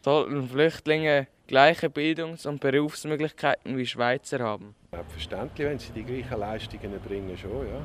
Sollten 0.03 0.49
Flüchtlinge 0.49 1.27
gleiche 1.47 1.91
Bildungs- 1.91 2.47
und 2.47 2.61
Berufsmöglichkeiten 2.61 3.77
wie 3.77 3.87
Schweizer 3.87 4.39
haben? 4.41 4.75
Selbstverständlich, 4.93 5.69
wenn 5.69 5.79
sie 5.79 5.93
die 5.93 6.05
gleichen 6.05 6.39
Leistungen 6.39 6.93
erbringen, 6.93 7.37
schon, 7.37 7.51
ja. 7.51 7.81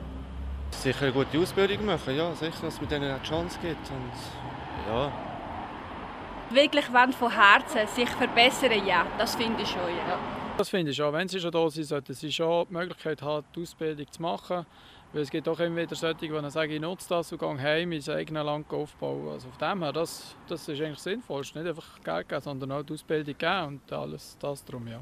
Sicher 0.72 1.04
eine 1.04 1.14
gute 1.14 1.40
Ausbildung 1.40 1.86
machen, 1.86 2.16
ja, 2.16 2.34
sicher, 2.36 2.62
dass 2.62 2.80
man 2.80 2.90
denen 2.90 3.14
auch 3.14 3.22
die 3.22 3.28
Chance 3.28 3.58
gibt. 3.62 3.90
Und, 3.90 4.92
ja. 4.94 5.12
Wirklich 6.50 6.94
wollen 6.94 7.14
von 7.14 7.32
Herzen 7.32 7.88
sich 7.88 8.10
verbessern, 8.10 8.86
ja, 8.86 9.06
das 9.18 9.36
finde 9.36 9.64
ich 9.64 9.70
schon, 9.70 9.82
ja. 9.82 10.20
Das 10.58 10.70
finde 10.70 10.92
ich 10.92 10.98
schon. 10.98 11.14
Wenn 11.14 11.28
sie 11.28 11.40
schon 11.40 11.52
da 11.52 11.70
sind, 11.70 11.84
sollten 11.84 12.14
sie 12.14 12.32
schon 12.32 12.66
die 12.70 12.74
Möglichkeit 12.74 13.22
haben, 13.22 13.46
die 13.54 13.62
Ausbildung 13.62 14.10
zu 14.10 14.22
machen. 14.22 14.66
Weil 15.12 15.22
es 15.22 15.30
gibt 15.30 15.48
auch 15.50 15.60
immer 15.60 15.82
wieder 15.82 15.96
solche, 15.96 16.30
die 16.30 16.50
sagen, 16.50 16.72
ich 16.72 16.80
nutze 16.80 17.10
das 17.10 17.32
und 17.32 17.40
gehe 17.40 17.58
heim, 17.58 17.90
mein 17.90 18.10
eigenes 18.10 18.46
Land 18.46 18.72
aufbauen. 18.72 19.30
Also 19.30 19.50
von 19.50 19.70
dem 19.70 19.84
her, 19.84 19.92
das, 19.92 20.36
das 20.48 20.68
ist 20.68 20.82
eigentlich 20.82 21.00
sinnvoll. 21.00 21.42
Nicht 21.42 21.58
einfach 21.58 22.02
Geld 22.02 22.30
geben, 22.30 22.42
sondern 22.42 22.72
auch 22.72 22.84
die 22.84 22.94
Ausbildung 22.94 23.38
geben 23.38 23.66
und 23.68 23.92
alles 23.92 24.38
das 24.40 24.64
drum, 24.64 24.88
ja. 24.88 25.02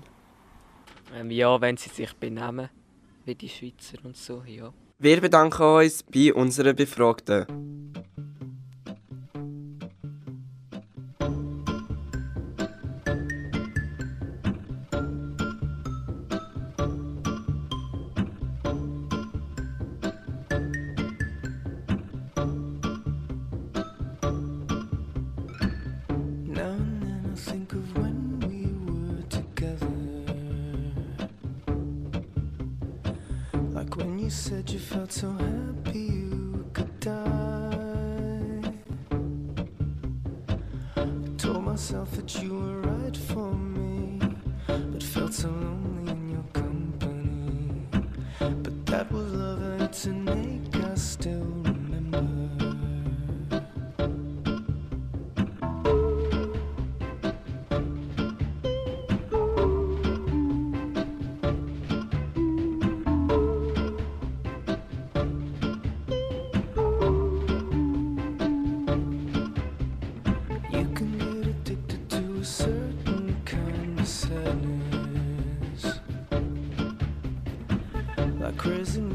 Ähm, 1.15 1.29
ja, 1.29 1.61
wenn 1.61 1.77
sie 1.77 1.89
sich 1.89 2.13
benehmen, 2.13 2.69
wie 3.25 3.35
die 3.35 3.49
Schweizer 3.49 3.97
und 4.03 4.17
so, 4.17 4.43
ja. 4.47 4.73
Wir 4.97 5.21
bedanken 5.21 5.61
uns 5.61 6.01
bei 6.01 6.33
unseren 6.33 6.75
Befragten. 6.75 7.45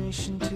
information 0.09 0.48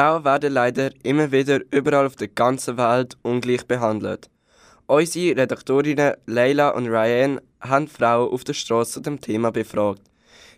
Frauen 0.00 0.24
werden 0.24 0.54
leider 0.54 0.92
immer 1.02 1.30
wieder 1.30 1.60
überall 1.70 2.06
auf 2.06 2.16
der 2.16 2.28
ganzen 2.28 2.78
Welt 2.78 3.18
ungleich 3.20 3.66
behandelt. 3.66 4.30
Unsere 4.86 5.36
Redaktorinnen 5.36 6.14
Leila 6.24 6.70
und 6.70 6.88
Ryan 6.88 7.38
haben 7.60 7.86
Frauen 7.86 8.32
auf 8.32 8.42
der 8.42 8.54
Straße 8.54 8.92
zu 8.92 9.00
dem 9.00 9.20
Thema 9.20 9.52
befragt. 9.52 10.00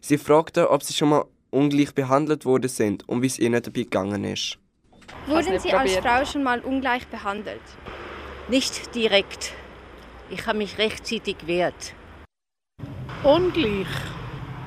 Sie 0.01 0.17
fragten, 0.17 0.67
ob 0.67 0.85
sie 0.85 0.95
schon 0.95 1.09
mal 1.09 1.25
ungleich 1.51 1.93
behandelt 1.93 2.45
worden 2.45 2.69
sind 2.69 3.09
und 3.09 3.21
wie 3.23 3.27
es 3.27 3.41
ihnen 3.41 3.61
dabei 3.61 3.83
gegangen 3.83 4.23
ist. 4.23 4.59
Wurden 5.27 5.59
Sie 5.59 5.73
als. 5.73 5.97
Frau 5.97 6.25
schon 6.25 6.45
mal 6.45 6.61
ungleich 6.61 7.09
behandelt? 7.09 7.67
Nicht 8.49 8.95
direkt. 8.95 9.55
Ich 10.31 10.47
habe 10.47 10.59
mich 10.59 10.79
rechtzeitig 10.79 11.39
gewehrt. 11.39 11.95
Ungleich. 13.25 13.89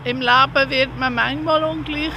Im 0.03 0.19
Leben 0.19 0.69
wird 0.69 0.99
man 0.99 1.15
manchmal 1.15 1.63
ungleich 1.63 2.11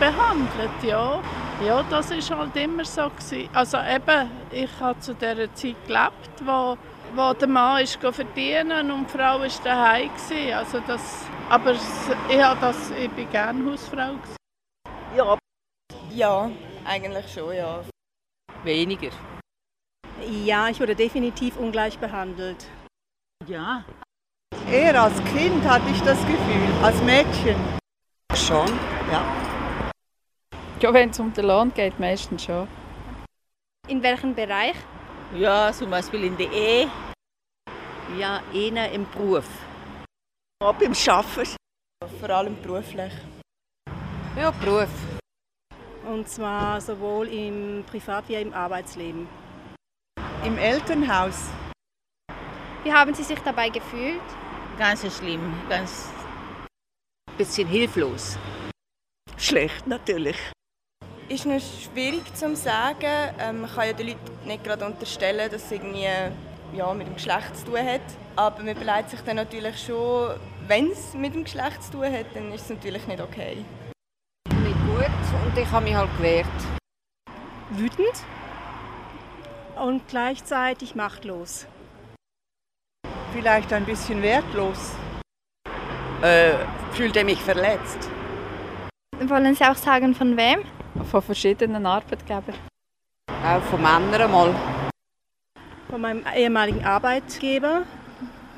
behandelt, 0.00 0.82
ja. 0.82 1.22
Ja, 1.62 1.82
das 1.84 2.10
ist 2.10 2.30
halt 2.30 2.56
immer 2.56 2.84
so 2.84 3.08
gewesen. 3.08 3.48
Also 3.52 3.78
eben, 3.78 4.30
ich 4.50 4.70
habe 4.80 4.98
zu 4.98 5.14
der 5.14 5.36
Zeit 5.54 5.76
gelebt, 5.86 6.42
wo, 6.44 6.76
wo 7.14 7.32
der 7.32 7.48
Mann 7.48 7.82
ist 7.82 8.00
go 8.00 8.10
verdienen 8.10 8.90
und 8.90 9.06
die 9.06 9.16
Frau 9.16 9.40
ist 9.42 9.64
daheim 9.64 10.10
gewesen. 10.12 10.52
Also 10.52 10.80
das, 10.80 11.26
aber 11.48 11.72
ich 12.28 12.42
habe 12.42 12.60
das, 12.60 12.90
ich 12.90 13.10
bin 13.10 13.30
gerne 13.30 13.70
Hausfrau 13.70 14.14
gewesen. 14.14 14.36
Ja. 15.16 15.38
Ja, 16.10 16.50
eigentlich 16.84 17.32
schon, 17.32 17.54
ja. 17.54 17.80
Weniger. 18.64 19.10
Ja, 20.44 20.68
ich 20.68 20.80
wurde 20.80 20.96
definitiv 20.96 21.56
ungleich 21.56 21.98
behandelt. 21.98 22.66
Ja. 23.46 23.84
Eher 24.70 25.02
als 25.02 25.22
Kind 25.24 25.64
hatte 25.64 25.88
ich 25.90 26.00
das 26.02 26.18
Gefühl, 26.26 26.82
als 26.82 27.00
Mädchen. 27.02 27.56
Schon, 28.34 28.68
ja. 29.10 29.53
Ja, 30.80 30.92
wenn 30.92 31.10
es 31.10 31.20
um 31.20 31.32
den 31.32 31.46
Lohn 31.46 31.72
geht, 31.72 31.98
meistens 31.98 32.44
schon. 32.44 32.68
In 33.88 34.02
welchem 34.02 34.34
Bereich? 34.34 34.76
Ja, 35.34 35.72
zum 35.72 35.90
Beispiel 35.90 36.24
in 36.24 36.36
der 36.36 36.50
Ehe. 36.52 36.90
Ja, 38.18 38.42
eher 38.52 38.92
im 38.92 39.06
Beruf. 39.10 39.46
Auch 40.62 40.74
beim 40.74 40.92
Arbeiten. 41.08 41.56
Vor 42.20 42.30
allem 42.30 42.60
beruflich. 42.62 43.12
Ja, 44.36 44.50
Beruf. 44.50 44.90
Und 46.06 46.28
zwar 46.28 46.80
sowohl 46.80 47.28
im 47.28 47.84
Privat- 47.86 48.28
wie 48.28 48.36
auch 48.36 48.42
im 48.42 48.52
Arbeitsleben. 48.52 49.26
Im 50.44 50.58
Elternhaus. 50.58 51.50
Wie 52.82 52.92
haben 52.92 53.14
Sie 53.14 53.22
sich 53.22 53.38
dabei 53.40 53.70
gefühlt? 53.70 54.20
Ganz 54.76 55.00
schlimm, 55.16 55.54
ganz 55.68 56.10
bisschen 57.38 57.66
hilflos. 57.66 58.38
Schlecht 59.38 59.86
natürlich. 59.86 60.36
Ist 61.28 61.46
noch 61.46 61.58
schwierig 61.58 62.22
zu 62.34 62.54
sagen. 62.54 63.34
Ähm, 63.40 63.62
man 63.62 63.70
kann 63.70 63.86
ja 63.86 63.92
den 63.94 64.08
Leuten 64.08 64.46
nicht 64.46 64.62
gerade 64.62 64.84
unterstellen, 64.84 65.50
dass 65.50 65.64
es 65.64 65.72
irgendwie 65.72 66.06
ja, 66.74 66.92
mit 66.92 67.06
dem 67.06 67.14
Geschlecht 67.14 67.56
zu 67.56 67.64
tun 67.64 67.78
hat. 67.78 68.02
Aber 68.36 68.62
man 68.62 68.74
beleidigt 68.74 69.10
sich 69.10 69.20
dann 69.22 69.36
natürlich 69.36 69.78
schon, 69.86 70.38
wenn 70.66 70.90
es 70.90 71.14
mit 71.14 71.34
dem 71.34 71.44
Geschlecht 71.44 71.82
zu 71.82 71.92
tun 71.92 72.12
hat, 72.12 72.26
dann 72.34 72.52
ist 72.52 72.64
es 72.64 72.70
natürlich 72.70 73.06
nicht 73.06 73.22
okay. 73.22 73.64
Nicht 74.50 74.76
gut 74.86 75.44
und 75.46 75.56
ich 75.56 75.70
habe 75.70 75.84
mich 75.84 75.94
halt 75.94 76.14
gewehrt. 76.18 76.46
Wütend 77.70 78.24
und 79.76 80.06
gleichzeitig 80.08 80.94
machtlos. 80.94 81.66
Vielleicht 83.32 83.72
ein 83.72 83.86
bisschen 83.86 84.20
wertlos. 84.22 84.94
Äh, 86.20 86.52
fühlte 86.92 87.24
mich 87.24 87.40
verletzt. 87.40 88.10
Wollen 89.20 89.54
Sie 89.54 89.64
auch 89.64 89.76
sagen, 89.76 90.14
von 90.14 90.36
wem? 90.36 90.64
Von 91.10 91.22
verschiedenen 91.22 91.86
Arbeitgebern. 91.86 92.54
Auch 93.44 93.62
von 93.62 93.82
Männern 93.82 94.30
mal. 94.30 94.54
Von 95.90 96.00
meinem 96.00 96.24
ehemaligen 96.34 96.84
Arbeitgeber. 96.84 97.82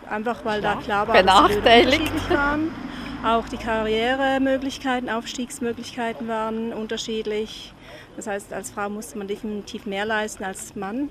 Einfach 0.08 0.44
weil 0.44 0.60
da 0.60 0.76
klar 0.76 1.08
war, 1.08 1.16
Benachteiligt. 1.16 2.30
waren. 2.30 2.70
Auch 3.24 3.48
die 3.48 3.56
Karrieremöglichkeiten, 3.56 5.10
Aufstiegsmöglichkeiten 5.10 6.28
waren 6.28 6.72
unterschiedlich. 6.72 7.74
Das 8.16 8.26
heißt, 8.26 8.52
als 8.52 8.70
Frau 8.70 8.88
musste 8.88 9.18
man 9.18 9.26
definitiv 9.26 9.84
mehr 9.86 10.06
leisten 10.06 10.44
als 10.44 10.76
Mann. 10.76 11.08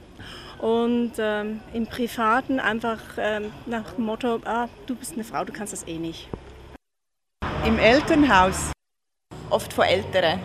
Und 0.60 1.14
ähm, 1.18 1.60
im 1.74 1.88
Privaten 1.88 2.60
einfach 2.60 3.00
ähm, 3.18 3.52
nach 3.66 3.92
dem 3.92 4.06
Motto, 4.06 4.40
ah, 4.46 4.70
du 4.86 4.96
bist 4.96 5.14
eine 5.14 5.24
Frau, 5.24 5.44
du 5.44 5.52
kannst 5.52 5.74
das 5.74 5.86
eh 5.88 5.98
nicht. 5.98 6.30
Im 7.66 7.78
Elternhaus. 7.78 8.72
Oft 9.50 9.74
von 9.74 9.86
Älteren. 9.86 10.40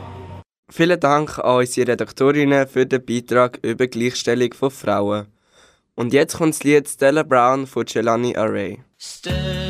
Vielen 0.72 1.00
Dank 1.00 1.38
an 1.38 1.56
unsere 1.56 1.88
Redaktorinnen 1.88 2.68
für 2.68 2.86
den 2.86 3.04
Beitrag 3.04 3.58
über 3.62 3.86
Gleichstellung 3.86 4.54
von 4.54 4.70
Frauen. 4.70 5.26
Und 5.96 6.12
jetzt 6.12 6.36
kommt 6.36 6.54
das 6.54 6.62
Lied 6.62 6.88
Stella 6.88 7.24
Brown 7.24 7.66
von 7.66 7.84
Jelani 7.86 8.36
Array. 8.36 8.78
Stella 8.96 9.69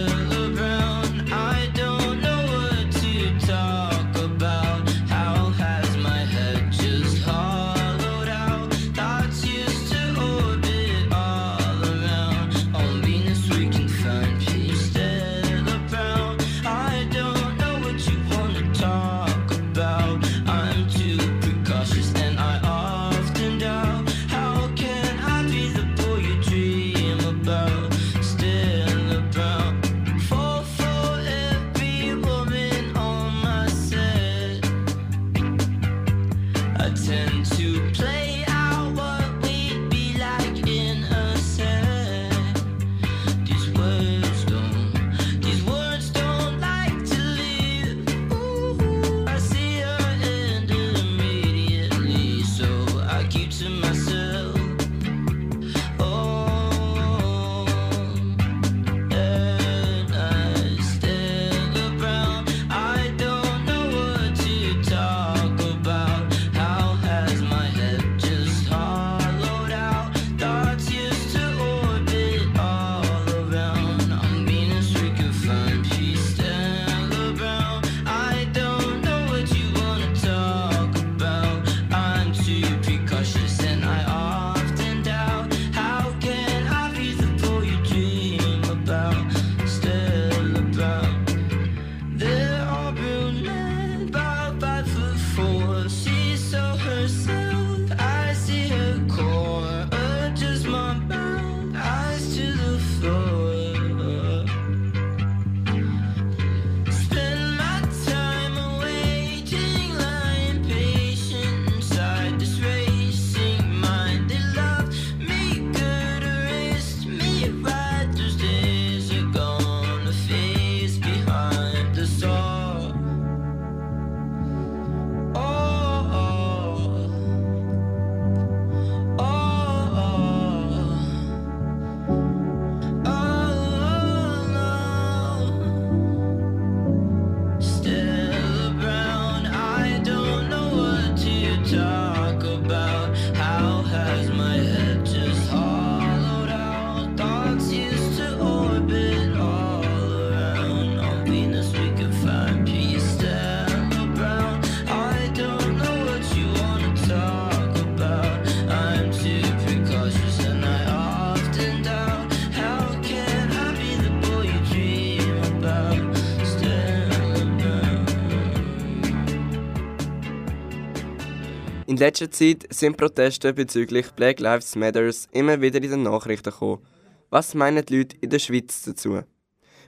letzter 172.01 172.31
Zeit 172.31 172.67
sind 172.71 172.97
Proteste 172.97 173.53
bezüglich 173.53 174.11
Black 174.13 174.41
Lives 174.41 174.75
Matters 174.75 175.29
immer 175.33 175.61
wieder 175.61 175.83
in 175.83 175.91
den 175.91 176.03
Nachrichten 176.03 176.51
gekommen. 176.51 176.85
Was 177.29 177.55
meinen 177.55 177.85
die 177.85 177.99
Leute 177.99 178.17
in 178.21 178.31
der 178.31 178.39
Schweiz 178.39 178.83
dazu? 178.83 179.21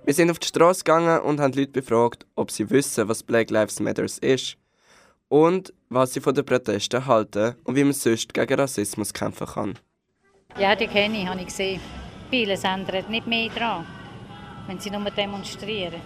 Wir 0.04 0.14
sind 0.14 0.30
auf 0.30 0.38
die 0.38 0.46
Straße 0.46 0.84
gegangen 0.84 1.20
und 1.22 1.40
haben 1.40 1.52
die 1.52 1.60
Leute 1.60 1.72
befragt, 1.72 2.26
ob 2.36 2.50
sie 2.50 2.68
wissen, 2.70 3.08
was 3.08 3.22
Black 3.22 3.50
Lives 3.50 3.80
Matters 3.80 4.18
ist 4.18 4.56
und 5.28 5.72
was 5.88 6.12
sie 6.12 6.20
von 6.20 6.34
den 6.34 6.44
Protesten 6.44 7.06
halten 7.06 7.56
und 7.64 7.76
wie 7.76 7.84
man 7.84 7.94
sonst 7.94 8.34
gegen 8.34 8.60
Rassismus 8.60 9.12
kämpfen 9.12 9.46
kann. 9.46 9.78
Ja, 10.58 10.76
die 10.76 10.88
kenne 10.88 11.22
ich, 11.22 11.26
habe 11.26 11.40
ich 11.40 11.46
gesehen. 11.46 11.80
Vieles 12.28 12.62
ändert 12.62 13.08
nicht 13.08 13.26
mehr 13.26 13.48
dran, 13.48 13.86
wenn 14.66 14.78
sie 14.78 14.90
nur 14.90 15.10
demonstrieren. 15.10 16.00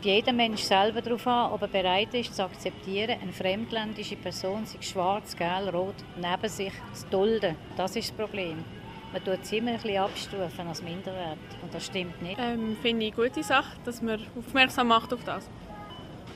Jeder 0.00 0.32
Mensch 0.32 0.62
selber 0.62 1.02
darauf 1.02 1.26
an, 1.26 1.50
ob 1.50 1.62
er 1.62 1.68
bereit 1.68 2.14
ist 2.14 2.32
zu 2.32 2.44
akzeptieren, 2.44 3.18
eine 3.20 3.32
fremdländische 3.32 4.14
Person, 4.14 4.64
sei 4.64 4.80
schwarz, 4.80 5.36
gelb, 5.36 5.74
rot, 5.74 5.96
neben 6.16 6.48
sich 6.48 6.72
zu 6.92 7.06
dulden. 7.10 7.56
Das 7.76 7.96
ist 7.96 8.10
das 8.10 8.16
Problem. 8.16 8.64
Man 9.12 9.24
tut 9.24 9.44
sie 9.44 9.58
immer 9.58 9.72
ein 9.72 9.78
bisschen 9.78 9.98
abstufen 9.98 10.68
als 10.68 10.82
Minderwert. 10.82 11.38
Und 11.62 11.74
das 11.74 11.86
stimmt 11.86 12.22
nicht. 12.22 12.38
Ähm, 12.38 12.76
Finde 12.80 13.06
ich 13.06 13.18
eine 13.18 13.28
gute 13.28 13.42
Sache, 13.42 13.76
dass 13.84 14.00
man 14.00 14.20
aufmerksam 14.38 14.86
macht 14.88 15.12
auf 15.12 15.24
das. 15.24 15.48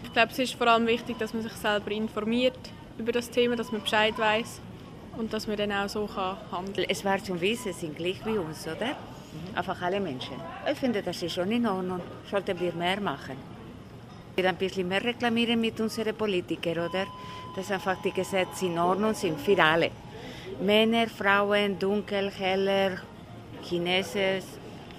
Ich 0.02 0.12
glaube, 0.12 0.32
es 0.32 0.38
ist 0.40 0.54
vor 0.54 0.66
allem 0.66 0.88
wichtig, 0.88 1.18
dass 1.18 1.32
man 1.32 1.44
sich 1.44 1.52
selber 1.52 1.92
informiert 1.92 2.58
über 2.98 3.12
das 3.12 3.30
Thema, 3.30 3.54
dass 3.54 3.70
man 3.70 3.82
Bescheid 3.82 4.18
weiß 4.18 4.60
und 5.18 5.32
dass 5.32 5.46
man 5.46 5.56
dann 5.56 5.70
auch 5.70 5.88
so 5.88 6.06
kann 6.06 6.36
handeln 6.50 6.88
Es 6.90 7.04
wäre 7.04 7.22
zum 7.22 7.40
Wissen, 7.40 7.72
sie 7.72 7.80
sind 7.86 7.96
gleich 7.96 8.26
wie 8.26 8.38
uns, 8.38 8.66
oder? 8.66 8.96
Einfach 9.54 9.80
alle 9.80 10.00
Menschen. 10.00 10.34
Ich 10.70 10.78
finde, 10.78 11.00
das 11.00 11.22
ist 11.22 11.32
schon 11.32 11.50
in 11.52 11.66
Ordnung. 11.66 12.00
Sollten 12.28 12.58
wir 12.58 12.72
mehr 12.72 13.00
machen. 13.00 13.51
Ein 14.36 14.56
bisschen 14.56 14.88
mehr 14.88 15.04
reklamieren 15.04 15.60
mit 15.60 15.78
unseren 15.80 16.14
Politikern, 16.14 16.88
oder? 16.88 17.06
Dass 17.54 17.70
einfach 17.70 18.00
die 18.02 18.12
Gesetze 18.12 18.66
in 18.66 18.78
Ordnung 18.78 19.14
sind 19.14 19.38
für 19.38 19.62
alle. 19.62 19.90
Männer, 20.60 21.06
Frauen, 21.08 21.78
dunkel, 21.78 22.30
heller, 22.30 22.92
Chinesen, 23.62 24.42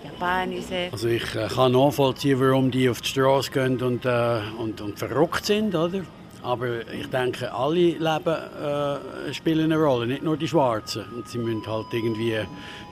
Japanische. 0.04 0.90
Also 0.92 1.08
ich 1.08 1.36
äh, 1.36 1.48
kann 1.48 1.72
nachvollziehen, 1.72 2.40
warum 2.40 2.70
die 2.70 2.90
auf 2.90 3.02
die 3.02 3.08
Straße 3.10 3.52
gehen 3.52 3.82
und, 3.82 4.06
äh, 4.06 4.40
und, 4.58 4.82
und 4.82 5.00
verrückt 5.00 5.46
sind, 5.46 5.74
oder? 5.74 6.02
Aber 6.44 6.82
ich 6.91 7.08
denke, 7.10 7.54
alle 7.54 7.80
Leben 7.80 8.28
äh, 8.28 9.34
spielen 9.34 9.72
eine 9.72 9.82
Rolle, 9.82 10.08
nicht 10.08 10.24
nur 10.24 10.36
die 10.36 10.48
Schwarzen. 10.48 11.06
Und 11.16 11.28
sie 11.28 11.38
müssen 11.38 11.66
halt 11.66 11.86
irgendwie 11.91 12.39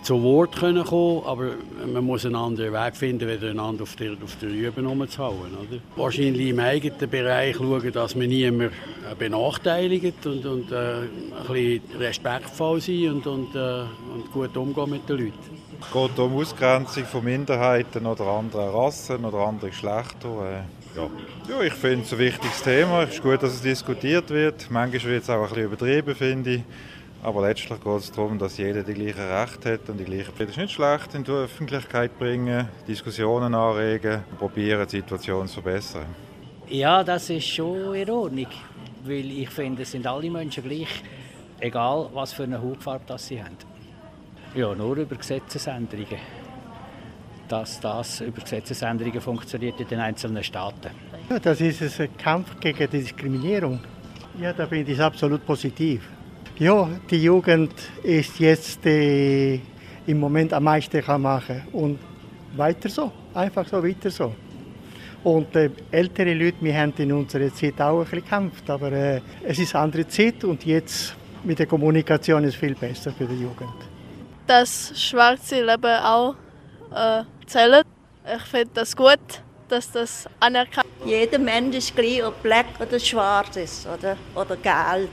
zu 0.03 0.21
Wort 0.23 0.55
können 0.55 0.83
kommen, 0.83 1.21
aber 1.25 1.51
man 1.93 2.03
muss 2.03 2.25
einen 2.25 2.35
anderen 2.35 2.73
Weg 2.73 2.95
finden, 2.95 3.29
wieder 3.29 3.51
einander 3.51 3.83
auf 3.83 3.95
der, 3.97 4.13
auf 4.13 4.35
der 4.41 4.49
Rüben 4.49 4.87
rumzuhauen. 4.87 5.51
Oder? 5.51 5.79
Wahrscheinlich 5.95 6.49
im 6.49 6.59
eigenen 6.59 7.09
Bereich 7.09 7.57
schauen, 7.57 7.91
dass 7.91 8.15
man 8.15 8.27
niemanden 8.27 8.73
benachteiligt 9.19 10.25
und, 10.25 10.45
und 10.45 10.71
äh, 10.71 10.75
ein 10.75 11.09
bisschen 11.47 11.81
respektvoll 11.99 12.81
sein 12.81 13.09
und, 13.09 13.27
und, 13.27 13.55
äh, 13.55 13.81
und 14.13 14.31
gut 14.31 14.55
umgehen 14.57 14.89
mit 14.89 15.09
den 15.09 15.17
Leuten. 15.17 15.61
Es 15.81 15.91
geht 15.91 16.19
um 16.19 16.37
Ausgrenzung 16.37 17.05
von 17.05 17.23
Minderheiten 17.23 18.05
oder 18.05 18.25
anderen 18.27 18.69
Rassen 18.69 19.25
oder 19.25 19.39
anderen 19.39 19.71
Geschlechter. 19.71 20.63
Ja. 20.95 21.09
ja, 21.49 21.61
ich 21.61 21.73
finde 21.73 22.03
es 22.03 22.11
ein 22.11 22.19
wichtiges 22.19 22.61
Thema. 22.63 23.03
Es 23.03 23.11
ist 23.11 23.21
gut, 23.21 23.41
dass 23.41 23.53
es 23.53 23.61
diskutiert 23.61 24.29
wird. 24.29 24.69
Manchmal 24.69 25.13
wird 25.13 25.23
es 25.23 25.29
auch 25.29 25.41
ein 25.41 25.47
bisschen 25.47 25.63
übertrieben, 25.63 26.15
finde 26.15 26.49
ich. 26.55 26.63
Aber 27.23 27.47
letztlich 27.47 27.79
geht 27.79 27.99
es 27.99 28.11
darum, 28.11 28.39
dass 28.39 28.57
jeder 28.57 28.83
die 28.83 28.93
gleichen 28.93 29.21
Rechte 29.21 29.73
hat 29.73 29.89
und 29.89 29.97
die 29.97 30.03
gleichen 30.03 30.33
Es 30.37 30.49
ist 30.49 30.57
nicht 30.57 30.71
schlecht, 30.71 31.13
in 31.13 31.23
die 31.23 31.31
Öffentlichkeit 31.31 32.17
bringen, 32.17 32.67
Diskussionen 32.87 33.53
anregen, 33.53 34.23
probieren, 34.39 34.87
die 34.87 34.97
Situation 34.97 35.47
zu 35.47 35.61
verbessern. 35.61 36.07
Ja, 36.67 37.03
das 37.03 37.29
ist 37.29 37.47
schon 37.47 37.93
in 37.93 38.09
Ordnung, 38.09 38.47
weil 39.03 39.31
ich 39.31 39.49
finde, 39.49 39.83
es 39.83 39.91
sind 39.91 40.07
alle 40.07 40.31
Menschen 40.31 40.63
gleich, 40.63 41.03
egal 41.59 42.09
was 42.11 42.33
für 42.33 42.43
eine 42.43 42.61
Hautfarbe 42.61 43.03
das 43.05 43.27
sie 43.27 43.41
haben. 43.41 43.57
Ja, 44.55 44.73
nur 44.73 44.95
über 44.97 45.15
Gesetzesänderungen. 45.15 46.40
Dass 47.51 47.81
das 47.81 48.21
über 48.21 48.41
Gesetzesänderungen 48.41 49.19
funktioniert 49.19 49.77
in 49.81 49.87
den 49.87 49.99
einzelnen 49.99 50.41
Staaten. 50.41 50.89
Ja, 51.29 51.37
das 51.37 51.59
ist 51.59 51.99
ein 51.99 52.15
Kampf 52.17 52.57
gegen 52.61 52.89
die 52.89 52.99
Diskriminierung. 52.99 53.77
Ja, 54.39 54.53
da 54.53 54.65
finde 54.65 54.93
ich 54.93 55.01
absolut 55.01 55.45
positiv. 55.45 56.07
Ja, 56.57 56.87
die 57.09 57.21
Jugend 57.21 57.73
ist 58.03 58.39
jetzt 58.39 58.85
äh, 58.85 59.55
im 60.07 60.19
Moment 60.19 60.53
am 60.53 60.63
meisten 60.63 61.01
kann 61.01 61.23
machen 61.23 61.63
und 61.73 61.99
weiter 62.55 62.87
so, 62.87 63.11
einfach 63.33 63.67
so 63.67 63.83
weiter 63.83 64.09
so. 64.09 64.33
Und 65.23 65.53
äh, 65.57 65.71
ältere 65.91 66.33
Leute, 66.33 66.57
wir 66.61 66.73
haben 66.73 66.93
in 66.97 67.11
unserer 67.11 67.53
Zeit 67.53 67.81
auch 67.81 67.99
ein 67.99 68.05
bisschen 68.05 68.23
gekämpft, 68.23 68.69
aber 68.69 68.93
äh, 68.93 69.21
es 69.43 69.59
ist 69.59 69.75
eine 69.75 69.83
andere 69.83 70.07
Zeit 70.07 70.43
und 70.45 70.65
jetzt 70.65 71.15
mit 71.43 71.59
der 71.59 71.65
Kommunikation 71.65 72.45
ist 72.45 72.53
es 72.53 72.59
viel 72.59 72.75
besser 72.75 73.11
für 73.11 73.25
die 73.25 73.41
Jugend 73.41 73.91
dass 74.51 74.91
schwarze 74.95 75.63
Leben 75.63 75.95
auch 76.03 76.35
äh, 76.93 77.23
zählen. 77.51 77.83
Ich 78.35 78.43
finde 78.43 78.69
das 78.73 78.95
gut, 78.95 79.19
dass 79.67 79.91
das 79.91 80.27
anerkannt 80.39 80.87
Jeder 81.05 81.39
Mensch 81.39 81.75
ist 81.75 81.95
gleich, 81.95 82.23
ob 82.23 82.41
black 82.43 82.67
oder 82.79 82.99
schwarz 82.99 83.55
ist 83.57 83.87
oder, 83.87 84.15
oder 84.35 84.55
gelb. 84.55 85.09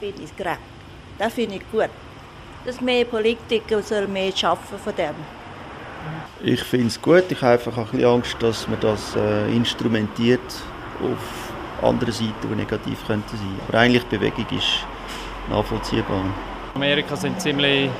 Finde 0.00 0.22
ich 0.22 0.36
gerecht. 0.36 0.58
Das 1.18 1.32
finde 1.32 1.56
ich 1.56 1.70
gut. 1.70 1.90
Dass 2.64 2.80
mehr 2.80 3.04
Politiker 3.04 3.82
sollen 3.82 4.12
mehr 4.12 4.34
schaffen 4.34 4.78
von 4.78 4.94
dem. 4.96 5.14
Ich 6.42 6.62
finde 6.62 6.88
es 6.88 7.00
gut. 7.00 7.24
Ich 7.30 7.40
habe 7.40 7.52
einfach 7.52 7.76
ein 7.76 7.84
bisschen 7.84 8.04
Angst, 8.04 8.36
dass 8.40 8.66
man 8.66 8.80
das 8.80 9.14
äh, 9.14 9.54
instrumentiert 9.54 10.40
auf 11.00 11.88
andere 11.88 12.12
Seiten, 12.12 12.34
die 12.50 12.56
negativ 12.56 13.06
könnten 13.06 13.36
sein. 13.36 13.60
Aber 13.68 13.78
eigentlich 13.78 14.02
die 14.04 14.18
Bewegung 14.18 14.46
ist 14.50 14.84
nachvollziehbar. 15.48 16.24
In 16.74 16.82
Amerika 16.82 17.14
sind 17.16 17.40
ziemlich 17.40 17.90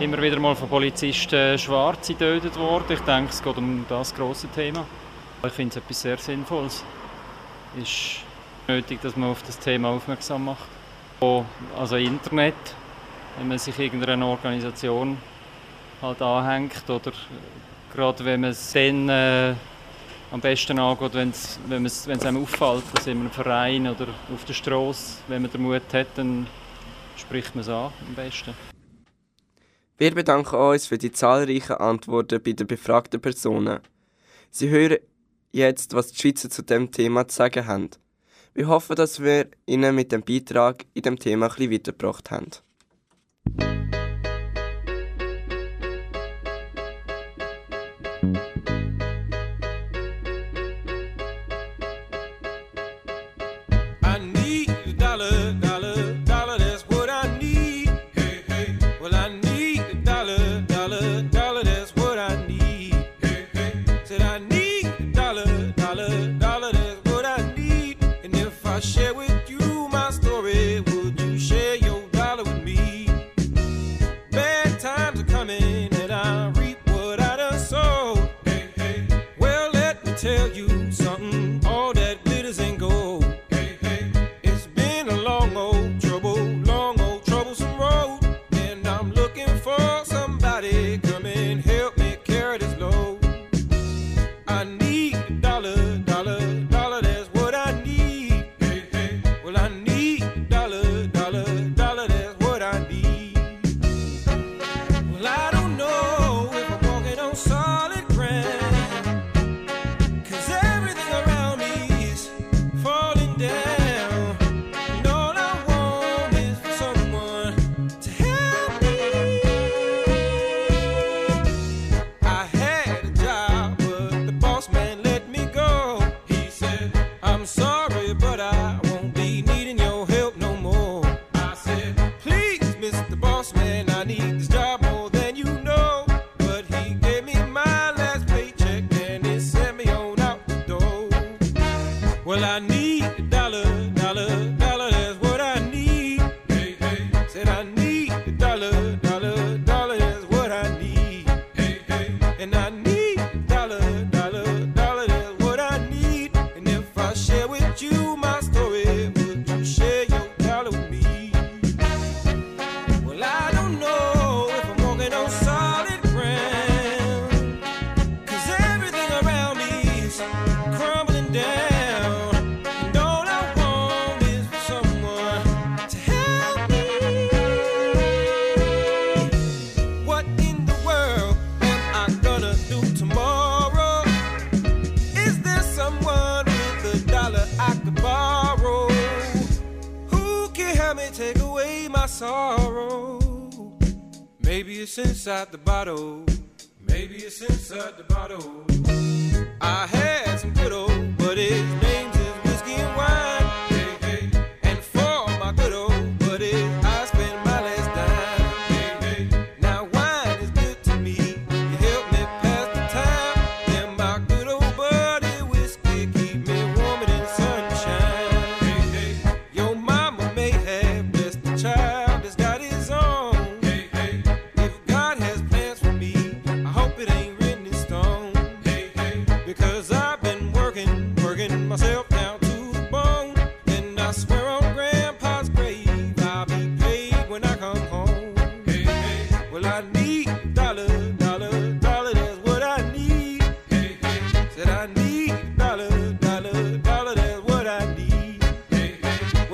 immer 0.00 0.22
wieder 0.22 0.38
mal 0.38 0.56
von 0.56 0.68
Polizisten 0.68 1.58
Schwarze 1.58 2.14
getötet 2.14 2.56
worden. 2.56 2.86
Ich 2.90 3.00
denke, 3.00 3.30
es 3.30 3.42
geht 3.42 3.56
um 3.58 3.84
das 3.86 4.14
große 4.14 4.48
Thema. 4.48 4.86
Ich 5.44 5.52
finde 5.52 5.72
es 5.72 5.76
etwas 5.76 6.00
sehr 6.00 6.16
Sinnvolles. 6.16 6.82
Es 7.76 7.82
ist 7.82 8.16
nötig, 8.66 9.00
dass 9.02 9.14
man 9.14 9.30
auf 9.30 9.42
das 9.42 9.58
Thema 9.58 9.90
aufmerksam 9.90 10.46
macht. 10.46 10.68
Also 11.78 11.96
Internet, 11.96 12.54
wenn 13.38 13.48
man 13.48 13.58
sich 13.58 13.78
irgendeiner 13.78 14.26
Organisation 14.26 15.18
halt 16.00 16.22
anhängt 16.22 16.88
oder 16.88 17.12
gerade 17.94 18.24
wenn 18.24 18.40
man 18.40 18.50
es 18.50 18.72
dann 18.72 19.08
äh, 19.10 19.54
am 20.32 20.40
besten 20.40 20.78
angeht, 20.78 21.12
wenn's, 21.12 21.60
wenn 21.66 21.84
es 21.84 22.08
einem 22.08 22.42
auffällt, 22.42 22.84
dass 22.94 23.06
in 23.06 23.20
einem 23.20 23.30
Verein 23.30 23.86
oder 23.86 24.06
auf 24.32 24.46
der 24.46 24.54
Straße, 24.54 25.18
wenn 25.28 25.42
man 25.42 25.50
den 25.50 25.60
Mut 25.60 25.82
hat, 25.92 26.06
dann 26.14 26.46
spricht 27.18 27.54
man 27.54 27.60
es 27.60 27.68
an 27.68 27.92
am 28.08 28.14
besten. 28.14 28.54
Wir 30.00 30.14
bedanken 30.14 30.56
uns 30.56 30.86
für 30.86 30.96
die 30.96 31.12
zahlreichen 31.12 31.74
Antworten 31.74 32.42
bei 32.42 32.52
den 32.52 32.66
befragten 32.66 33.20
Personen. 33.20 33.80
Sie 34.50 34.70
hören 34.70 34.96
jetzt, 35.52 35.92
was 35.92 36.10
die 36.10 36.18
Schweizer 36.18 36.48
zu 36.48 36.62
dem 36.62 36.90
Thema 36.90 37.28
zu 37.28 37.36
sagen 37.36 37.66
haben. 37.66 37.90
Wir 38.54 38.68
hoffen, 38.68 38.96
dass 38.96 39.22
wir 39.22 39.48
Ihnen 39.66 39.94
mit 39.94 40.10
dem 40.10 40.22
Beitrag 40.22 40.86
in 40.94 41.02
dem 41.02 41.18
Thema 41.18 41.48
ein 41.48 41.54
bisschen 41.54 41.72
weitergebracht 41.72 42.30
haben. 42.30 42.48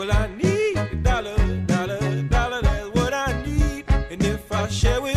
Well, 0.06 0.16
I 0.16 0.28
need 0.36 0.76
a 0.76 0.94
dollar, 1.02 1.36
dollar, 1.66 2.22
dollar, 2.22 2.62
that's 2.62 2.88
what 2.94 3.12
I 3.12 3.42
need. 3.44 3.84
And 4.08 4.24
if 4.24 4.52
I 4.52 4.68
share 4.68 5.00
with 5.00 5.15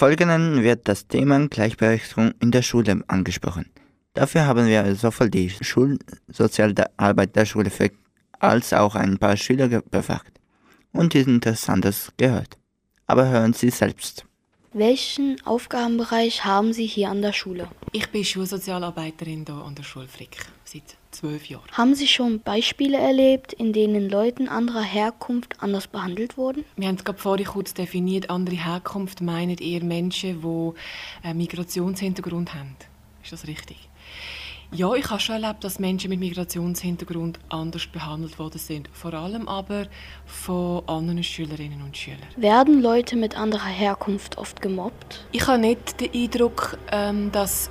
Folgenden 0.00 0.62
wird 0.62 0.88
das 0.88 1.08
Thema 1.08 1.46
Gleichberechtigung 1.46 2.32
in 2.40 2.50
der 2.50 2.62
Schule 2.62 3.04
angesprochen. 3.08 3.66
Dafür 4.14 4.46
haben 4.46 4.66
wir 4.66 4.94
sowohl 4.94 5.28
die 5.28 5.50
Schulsozialarbeit 5.50 7.36
der 7.36 7.44
Schule 7.44 7.68
für 7.68 7.90
als 8.38 8.72
auch 8.72 8.94
ein 8.94 9.18
paar 9.18 9.36
Schüler 9.36 9.68
befragt 9.68 10.40
und 10.94 11.14
Interessantes 11.14 12.14
gehört. 12.16 12.56
Aber 13.06 13.28
hören 13.28 13.52
Sie 13.52 13.68
selbst. 13.68 14.24
Welchen 14.72 15.36
Aufgabenbereich 15.44 16.46
haben 16.46 16.72
Sie 16.72 16.86
hier 16.86 17.10
an 17.10 17.20
der 17.20 17.34
Schule? 17.34 17.68
Ich 17.92 18.08
bin 18.08 18.24
Schulsozialarbeiterin 18.24 19.44
hier 19.46 19.56
an 19.56 19.74
der 19.74 19.82
Schule 19.82 20.08
Frick 20.08 20.38
seit 20.64 20.96
zwölf 21.20 21.46
Jahren. 21.46 21.70
Haben 21.72 21.94
Sie 21.94 22.06
schon 22.06 22.40
Beispiele 22.40 22.98
erlebt, 22.98 23.52
in 23.52 23.72
denen 23.72 24.08
Leuten 24.08 24.48
anderer 24.48 24.82
Herkunft 24.82 25.62
anders 25.62 25.86
behandelt 25.86 26.36
wurden? 26.36 26.64
Wir 26.76 26.88
haben 26.88 26.96
es 26.96 27.04
gerade 27.04 27.18
vorhin 27.18 27.46
kurz 27.46 27.74
definiert, 27.74 28.30
andere 28.30 28.56
Herkunft 28.56 29.20
meinen 29.20 29.58
eher 29.58 29.84
Menschen, 29.84 30.40
die 30.40 31.26
einen 31.26 31.38
Migrationshintergrund 31.38 32.54
haben. 32.54 32.76
Ist 33.22 33.32
das 33.32 33.46
richtig? 33.46 33.88
Ja, 34.72 34.94
ich 34.94 35.10
habe 35.10 35.18
schon 35.20 35.42
erlebt, 35.42 35.64
dass 35.64 35.80
Menschen 35.80 36.10
mit 36.10 36.20
Migrationshintergrund 36.20 37.40
anders 37.48 37.88
behandelt 37.88 38.38
worden 38.38 38.58
sind. 38.58 38.88
Vor 38.92 39.12
allem 39.14 39.48
aber 39.48 39.88
von 40.26 40.88
anderen 40.88 41.24
Schülerinnen 41.24 41.82
und 41.82 41.96
Schülern. 41.96 42.20
Werden 42.36 42.80
Leute 42.80 43.16
mit 43.16 43.36
anderer 43.36 43.66
Herkunft 43.66 44.38
oft 44.38 44.62
gemobbt? 44.62 45.26
Ich 45.32 45.44
habe 45.48 45.58
nicht 45.58 46.00
den 46.00 46.12
Eindruck, 46.14 46.78
ähm, 46.92 47.32
dass 47.32 47.68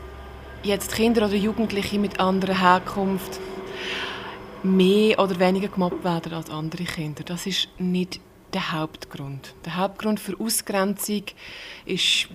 jetzt 0.64 0.94
Kinder 0.94 1.26
oder 1.26 1.36
Jugendliche 1.36 2.00
mit 2.00 2.20
anderer 2.20 2.60
Herkunft 2.60 3.40
mehr 4.64 5.20
oder 5.20 5.40
weniger 5.40 5.70
gemobbt 5.70 6.04
werden 6.04 6.34
als 6.34 6.50
andere 6.50 6.84
Kinder. 6.84 7.24
Das 7.24 7.46
ist 7.46 7.70
nicht 7.78 8.20
der 8.54 8.72
Hauptgrund. 8.72 9.54
Der 9.66 9.78
Hauptgrund 9.78 10.20
für 10.20 10.40
Ausgrenzung 10.40 11.24
ist, 11.86 12.28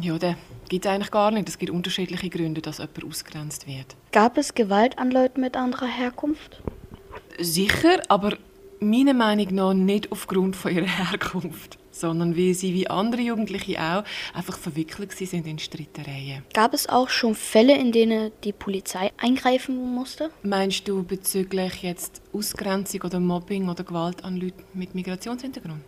ja, 0.00 0.18
der 0.18 0.36
gibt 0.68 0.84
es 0.84 0.90
eigentlich 0.90 1.10
gar 1.10 1.30
nicht. 1.30 1.48
Es 1.48 1.58
gibt 1.58 1.72
unterschiedliche 1.72 2.28
Gründe, 2.28 2.60
dass 2.60 2.78
jemand 2.78 3.04
ausgrenzt 3.04 3.66
wird. 3.66 3.96
Gab 4.12 4.36
es 4.38 4.54
Gewalt 4.54 4.98
an 4.98 5.10
Leuten 5.10 5.40
mit 5.40 5.56
anderer 5.56 5.86
Herkunft? 5.86 6.62
Sicher, 7.38 8.02
aber 8.08 8.36
meiner 8.80 9.14
Meinung 9.14 9.54
nach 9.54 9.74
nicht 9.74 10.12
aufgrund 10.12 10.56
von 10.56 10.74
ihrer 10.74 10.86
Herkunft, 11.10 11.78
sondern 12.00 12.36
weil 12.36 12.54
sie 12.54 12.74
wie 12.74 12.88
andere 12.88 13.22
Jugendliche 13.22 13.80
auch 13.80 14.04
einfach 14.34 14.58
verwickelt 14.58 15.12
sind 15.12 15.46
in 15.46 15.58
Streitereien. 15.58 16.44
Gab 16.52 16.74
es 16.74 16.88
auch 16.88 17.08
schon 17.08 17.34
Fälle, 17.34 17.76
in 17.76 17.92
denen 17.92 18.32
die 18.44 18.52
Polizei 18.52 19.12
eingreifen 19.16 19.94
musste? 19.94 20.30
Meinst 20.42 20.86
du 20.88 21.02
bezüglich 21.02 21.82
jetzt 21.82 22.22
Ausgrenzung 22.32 23.02
oder 23.02 23.20
Mobbing 23.20 23.68
oder 23.68 23.84
Gewalt 23.84 24.24
an 24.24 24.36
Leute 24.36 24.64
mit 24.74 24.94
Migrationshintergrund? 24.94 25.82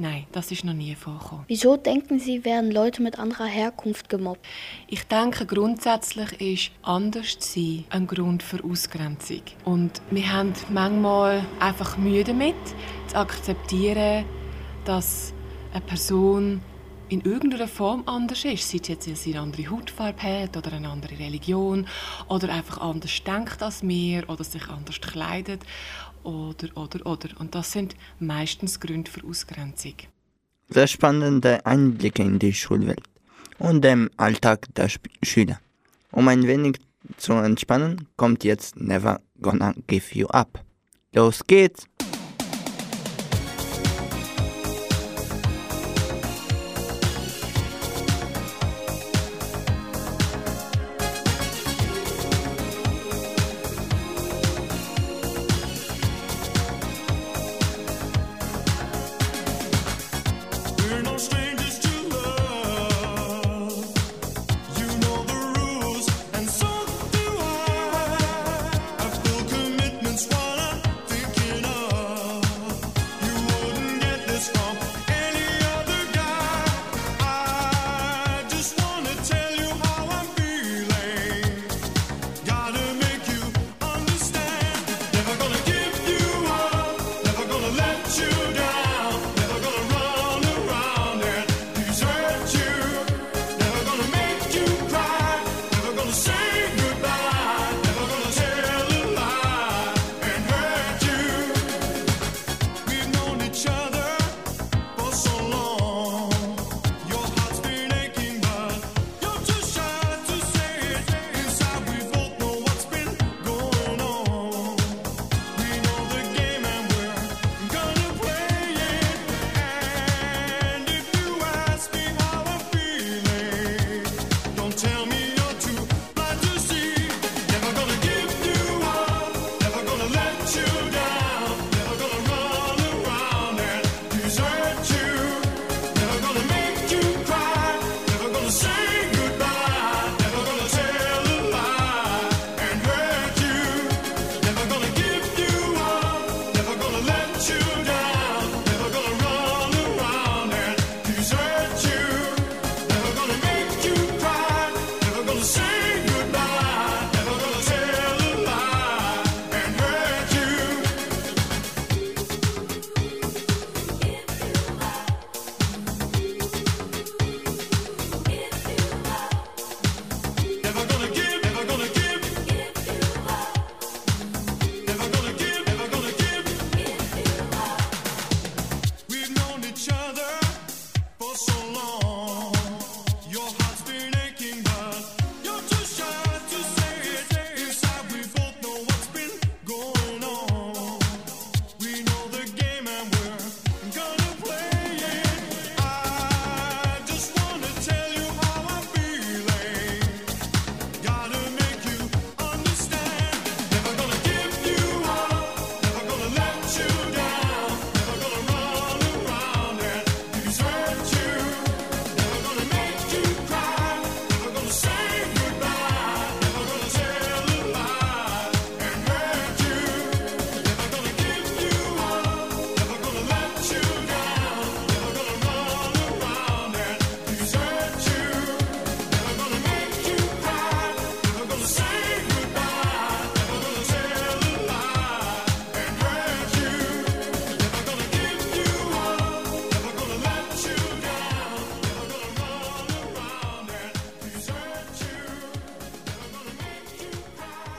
Nein, 0.00 0.26
das 0.30 0.52
ist 0.52 0.64
noch 0.64 0.74
nie 0.74 0.94
vorgekommen. 0.94 1.44
Wieso 1.48 1.76
denken 1.76 2.20
Sie, 2.20 2.44
werden 2.44 2.70
Leute 2.70 3.02
mit 3.02 3.18
anderer 3.18 3.46
Herkunft 3.46 4.08
gemobbt? 4.08 4.46
Ich 4.86 5.02
denke, 5.08 5.44
grundsätzlich 5.44 6.40
ist 6.40 6.70
anders 6.82 7.40
zu 7.40 7.58
sein 7.58 7.84
ein 7.90 8.06
Grund 8.06 8.44
für 8.44 8.62
Ausgrenzung. 8.62 9.42
Und 9.64 10.00
wir 10.12 10.32
haben 10.32 10.52
manchmal 10.70 11.44
einfach 11.58 11.98
Mühe 11.98 12.22
damit, 12.22 12.54
zu 13.08 13.16
akzeptieren, 13.16 14.24
dass 14.88 15.34
eine 15.74 15.82
Person 15.82 16.62
in 17.10 17.20
irgendeiner 17.20 17.68
Form 17.68 18.04
anders 18.06 18.44
ist. 18.46 18.70
Sei 18.70 18.78
es 18.80 18.88
jetzt, 18.88 19.06
weil 19.06 19.16
sie 19.16 19.32
eine 19.34 19.42
andere 19.42 19.70
Hautfarbe 19.70 20.22
hat 20.22 20.56
oder 20.56 20.72
eine 20.72 20.88
andere 20.88 21.18
Religion 21.18 21.86
oder 22.28 22.48
einfach 22.48 22.78
anders 22.78 23.22
denkt 23.22 23.62
als 23.62 23.82
wir 23.82 24.28
oder 24.30 24.44
sich 24.44 24.66
anders 24.68 24.98
kleidet 25.00 25.62
oder, 26.22 26.68
oder, 26.74 27.04
oder. 27.04 27.28
Und 27.38 27.54
das 27.54 27.72
sind 27.72 27.96
meistens 28.18 28.80
Gründe 28.80 29.10
für 29.10 29.26
Ausgrenzung. 29.26 29.94
Sehr 30.70 30.86
spannende 30.86 31.64
Einblicke 31.66 32.22
in 32.22 32.38
die 32.38 32.54
Schulwelt 32.54 33.02
und 33.58 33.84
den 33.84 34.08
Alltag 34.16 34.74
der 34.74 34.88
Schüler. 35.22 35.60
Um 36.12 36.28
ein 36.28 36.46
wenig 36.46 36.78
zu 37.18 37.34
entspannen, 37.34 38.08
kommt 38.16 38.42
jetzt 38.42 38.80
Never 38.80 39.20
Gonna 39.40 39.74
Give 39.86 40.18
You 40.18 40.28
Up. 40.28 40.64
Los 41.12 41.42
geht's! 41.46 41.86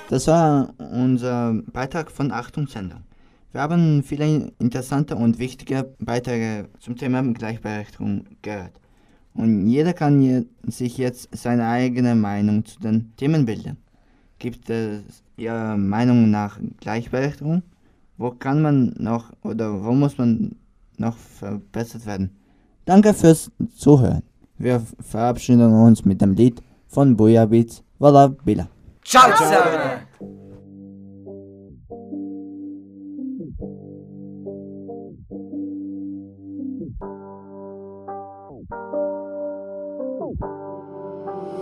Das 0.09 0.25
war 0.25 0.73
unser 0.79 1.61
Beitrag 1.71 2.09
von 2.09 2.31
Achtung 2.31 2.65
Sendung. 2.65 3.01
Wir 3.51 3.61
haben 3.61 4.01
viele 4.01 4.51
interessante 4.57 5.15
und 5.15 5.37
wichtige 5.37 5.93
Beiträge 5.99 6.67
zum 6.79 6.95
Thema 6.95 7.21
Gleichberechtigung 7.21 8.25
gehört. 8.41 8.71
Und 9.35 9.67
jeder 9.67 9.93
kann 9.93 10.19
je, 10.19 10.45
sich 10.65 10.97
jetzt 10.97 11.29
seine 11.31 11.67
eigene 11.67 12.15
Meinung 12.15 12.65
zu 12.65 12.79
den 12.79 13.15
Themen 13.17 13.45
bilden. 13.45 13.77
Gibt 14.39 14.67
es 14.71 15.03
Ihrer 15.37 15.77
Meinung 15.77 16.31
nach 16.31 16.59
Gleichberechtigung? 16.79 17.61
Wo 18.17 18.31
kann 18.31 18.63
man 18.63 18.95
noch 18.97 19.31
oder 19.43 19.83
wo 19.83 19.91
muss 19.91 20.17
man 20.17 20.55
noch 20.97 21.17
verbessert 21.17 22.07
werden? 22.07 22.31
Danke 22.85 23.13
fürs 23.13 23.51
Zuhören. 23.75 24.23
Wir 24.57 24.81
verabschieden 25.01 25.71
uns 25.71 26.03
mit 26.03 26.19
dem 26.19 26.33
Lied 26.33 26.63
von 26.87 27.15
Buja 27.15 27.45
Beats, 27.45 27.83
Walla 27.99 28.29
Bila. 28.29 28.67
Ciao 29.03 29.35
zusammen! 29.35 30.07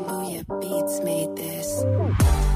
Booyah 0.07 0.43
Beats 0.59 0.99
made 1.03 1.35
this. 1.35 2.46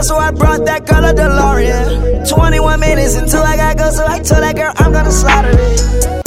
Future, 0.00 0.08
so 0.08 0.16
I 0.16 0.30
brought 0.30 0.64
that 0.66 0.86
girl 0.86 1.04
a 1.04 1.14
DeLorean. 1.14 2.28
21 2.28 2.80
minutes 2.80 3.14
until 3.14 3.42
I 3.42 3.56
gotta 3.56 3.78
go, 3.78 3.90
so 3.90 4.06
I 4.06 4.18
told 4.18 4.42
that 4.42 4.56
girl 4.56 4.72
I'm 4.76 4.92
gonna 4.92 5.10
slaughter 5.10 5.50
it. 5.52 6.19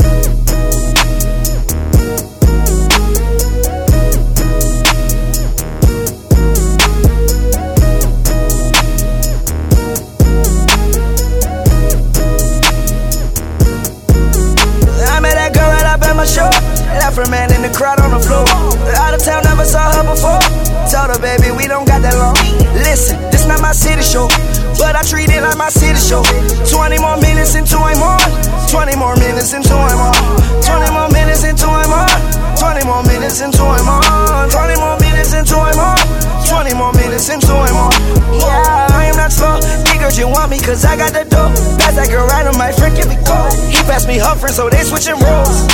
Listen, 22.93 23.17
this 23.33 23.49
not 23.49 23.57
my 23.57 23.73
city 23.73 24.05
show, 24.05 24.29
but 24.77 24.93
I 24.93 25.01
treat 25.01 25.25
it 25.33 25.41
like 25.41 25.57
my 25.57 25.73
city 25.73 25.97
show. 25.97 26.21
20 26.21 27.01
more 27.01 27.17
minutes 27.17 27.57
into 27.57 27.73
I'm 27.73 27.97
on. 27.97 28.21
20 28.69 28.93
more 29.01 29.17
minutes 29.17 29.49
into 29.49 29.73
I'm 29.73 29.97
on. 29.97 30.13
20 30.61 30.93
more 30.93 31.09
minutes 31.09 31.41
into 31.41 31.65
I'm 31.65 31.89
on. 31.89 32.05
20 32.53 32.85
more 32.85 33.01
minutes 33.09 33.41
into 33.41 33.65
I'm 33.65 33.89
on. 33.89 34.45
20 34.45 34.77
more 34.77 34.93
minutes 35.01 35.33
into 35.33 35.57
I'm 35.57 35.81
on. 35.81 35.97
20 36.45 36.77
more 36.77 36.93
minutes 36.93 37.33
into 37.33 37.49
I'm 37.49 37.73
on. 37.81 37.97
Yeah, 38.29 38.93
I 38.93 39.09
am 39.09 39.17
not 39.17 39.33
slow. 39.33 39.57
Niggas, 39.89 40.21
you 40.21 40.29
want 40.29 40.53
me 40.53 40.61
cause 40.61 40.85
I 40.85 40.93
got 40.93 41.17
the 41.17 41.25
dough. 41.25 41.49
Pass 41.81 41.97
that 41.97 42.13
girl 42.13 42.29
right 42.29 42.45
on 42.45 42.53
my 42.61 42.69
friend, 42.77 42.93
give 42.93 43.09
me 43.09 43.17
cold. 43.25 43.57
He 43.73 43.81
passed 43.89 44.05
me 44.05 44.21
her 44.21 44.37
friend, 44.37 44.53
so 44.53 44.69
they 44.69 44.85
switching 44.85 45.17
roles. 45.17 45.65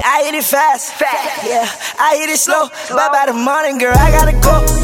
I 0.00 0.24
hit 0.24 0.34
it 0.34 0.48
fast, 0.48 0.96
fast, 0.96 1.44
yeah. 1.44 1.68
I 2.00 2.16
hit 2.16 2.30
it 2.30 2.40
slow. 2.40 2.72
Bye 2.88 3.12
by 3.12 3.28
the 3.28 3.36
morning, 3.36 3.76
girl, 3.76 3.92
I 3.92 4.08
gotta 4.10 4.32
go. 4.40 4.81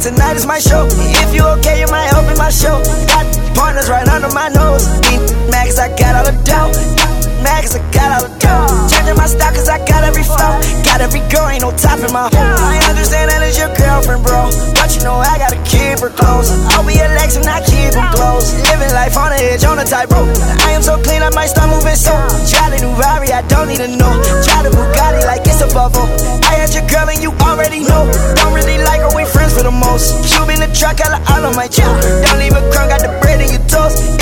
Tonight 0.00 0.36
is 0.36 0.46
my 0.46 0.58
show. 0.58 0.88
If 0.90 1.34
you 1.34 1.42
okay, 1.58 1.80
you 1.80 1.86
might 1.88 2.14
open 2.14 2.38
my 2.38 2.48
show. 2.48 2.80
Got 3.06 3.54
partners 3.54 3.90
right 3.90 4.08
under 4.08 4.32
my 4.32 4.48
nose. 4.48 4.88
Need 5.02 5.20
Max, 5.50 5.78
I 5.78 5.94
got 5.94 6.16
all 6.16 6.24
the 6.24 6.42
dough. 6.42 7.09
Max, 7.42 7.74
I 7.74 7.80
got 7.92 8.08
all 8.12 8.22
the 8.28 8.32
dough. 8.38 8.88
Changing 8.92 9.16
my 9.16 9.26
style, 9.26 9.52
cause 9.52 9.68
I 9.68 9.78
got 9.84 10.04
every 10.04 10.24
flow. 10.24 10.60
Got 10.84 11.00
every 11.00 11.24
girl, 11.32 11.48
ain't 11.48 11.64
no 11.64 11.72
top 11.72 12.00
in 12.00 12.12
my 12.12 12.28
hole. 12.28 12.56
I 12.60 12.80
understand 12.88 13.32
that 13.32 13.40
it's 13.40 13.56
your 13.56 13.72
girlfriend, 13.72 14.24
bro. 14.24 14.52
But 14.76 14.92
you 14.96 15.00
know 15.04 15.16
I 15.16 15.40
gotta 15.40 15.60
keep 15.64 16.00
her 16.04 16.12
close. 16.12 16.52
I'll 16.72 16.84
be 16.84 17.00
a 17.00 17.08
Lex 17.16 17.36
and 17.36 17.48
I 17.48 17.64
keep 17.64 17.96
her 17.96 18.08
close. 18.12 18.52
Living 18.68 18.92
life 18.92 19.16
on 19.16 19.32
the 19.32 19.40
edge, 19.40 19.64
on 19.64 19.80
the 19.80 19.86
tightrope. 19.88 20.28
I 20.64 20.76
am 20.76 20.82
so 20.82 21.00
clean, 21.00 21.22
I 21.22 21.30
might 21.32 21.48
start 21.48 21.72
moving 21.72 21.96
so. 21.96 22.12
Try 22.48 22.68
the 22.72 22.84
new 22.84 22.92
Rari, 23.00 23.32
I 23.32 23.42
don't 23.48 23.68
need 23.68 23.80
to 23.80 23.88
know. 23.88 24.12
Try 24.44 24.60
the 24.60 24.72
Bugatti 24.72 25.24
like 25.24 25.44
it's 25.48 25.64
a 25.64 25.68
bubble. 25.72 26.04
I 26.44 26.60
had 26.60 26.72
your 26.76 26.84
girl 26.88 27.08
and 27.08 27.20
you 27.22 27.32
already 27.40 27.80
know. 27.80 28.04
Don't 28.36 28.52
really 28.52 28.78
like 28.84 29.00
her, 29.00 29.12
we 29.16 29.24
friends 29.24 29.56
for 29.56 29.64
the 29.64 29.72
most. 29.72 30.28
Cube 30.28 30.52
in 30.52 30.60
the 30.60 30.70
truck, 30.76 31.00
I 31.00 31.16
all 31.32 31.46
on 31.48 31.56
my 31.56 31.68
chill. 31.68 31.88
Don't 32.28 32.38
leave 32.38 32.52
a 32.52 32.62
crumb, 32.68 32.92
got 32.92 33.00
the 33.00 33.12
bread 33.24 33.40
in 33.40 33.48
your 33.48 33.64
toast. 33.64 34.20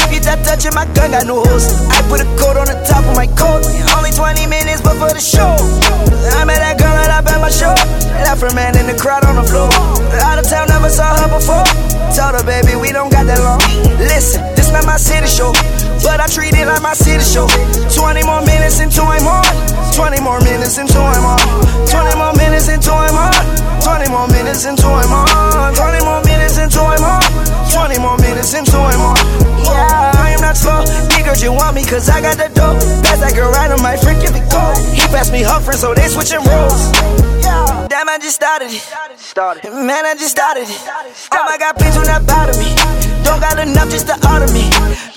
Touching 0.69 0.89
my 0.89 0.95
gun, 0.95 1.11
got 1.13 1.27
no 1.27 1.41
host. 1.41 1.73
I 1.89 2.03
put 2.09 2.21
a 2.21 2.29
coat 2.37 2.57
on 2.61 2.67
the 2.69 2.77
top 2.85 3.05
of 3.09 3.17
my 3.17 3.27
coat. 3.41 3.65
Only 3.97 4.13
20 4.13 4.45
minutes 4.47 4.83
before 4.83 5.09
the 5.09 5.21
show. 5.21 5.57
I 6.37 6.45
met 6.45 6.61
that 6.61 6.77
girl 6.77 6.93
right 6.93 7.09
up 7.09 7.25
at 7.25 7.41
my 7.41 7.49
show. 7.49 7.73
Left 8.21 8.43
her 8.45 8.53
man 8.53 8.77
in 8.77 8.85
the 8.85 8.93
crowd 8.93 9.25
on 9.25 9.37
the 9.37 9.47
floor. 9.49 9.73
Out 10.21 10.37
of 10.37 10.45
town, 10.45 10.69
never 10.69 10.91
saw 10.91 11.17
her 11.17 11.29
before. 11.33 11.65
Told 12.13 12.37
her, 12.37 12.45
baby, 12.45 12.77
we 12.77 12.93
don't 12.93 13.09
got 13.09 13.25
that 13.25 13.41
long. 13.41 13.65
Listen, 13.97 14.45
this 14.57 14.69
not 14.69 14.85
my 14.85 15.01
city 15.01 15.25
show. 15.29 15.57
But 16.05 16.21
I 16.21 16.29
treat 16.29 16.53
it 16.53 16.69
like 16.69 16.85
my 16.85 16.93
city 16.93 17.25
show. 17.25 17.49
20 17.89 18.29
more 18.29 18.45
minutes 18.45 18.81
into 18.85 19.01
I'm 19.01 19.25
on. 19.25 19.49
20 19.97 20.21
more 20.21 20.41
minutes 20.45 20.77
into 20.77 21.01
I'm 21.01 21.25
on. 21.25 21.41
20 21.89 22.13
more 22.21 22.37
minutes 22.37 22.69
into 22.69 22.93
I'm 22.93 23.17
on. 23.17 23.33
20 23.81 24.13
more 24.13 24.29
minutes 24.29 24.69
into 24.69 24.85
I'm 24.85 25.17
on. 25.17 25.73
20 25.73 26.05
more 26.05 26.21
minutes 26.29 26.61
into 26.61 26.81
I'm 26.85 27.05
on. 27.09 27.25
20 27.73 28.05
more 28.05 28.19
minutes 28.21 28.53
into 28.53 28.77
I'm 28.77 29.01
on. 29.01 29.17
Yeah, 29.65 30.18
not 30.49 30.57
slow. 30.57 30.81
Niggas, 31.13 31.43
you 31.43 31.53
want 31.53 31.77
me 31.77 31.85
cause 31.85 32.09
I 32.09 32.21
got 32.25 32.41
the 32.41 32.49
dough. 32.57 32.81
Pass 33.05 33.21
that 33.21 33.37
girl 33.37 33.53
right 33.53 33.69
on 33.71 33.83
my 33.85 33.97
friend, 34.01 34.17
give 34.17 34.33
it. 34.33 34.45
He 34.97 35.05
passed 35.13 35.29
me 35.29 35.45
her 35.45 35.61
friend, 35.61 35.77
so 35.77 35.93
they 35.93 36.09
switching 36.09 36.41
roles. 36.41 36.89
Damn, 37.93 38.09
I 38.09 38.17
just 38.17 38.37
started 38.41 38.73
it. 38.73 38.81
Man, 39.69 40.09
I 40.09 40.17
just 40.17 40.33
started 40.33 40.65
it. 40.65 40.81
Oh 41.37 41.45
my 41.45 41.61
God, 41.61 41.77
please 41.77 41.93
do 41.93 42.03
not 42.09 42.25
bother 42.25 42.57
me. 42.57 42.73
Don't 43.25 43.41
got 43.45 43.61
enough 43.61 43.93
just 43.93 44.09
to 44.09 44.17
order 44.25 44.49
me. 44.57 44.65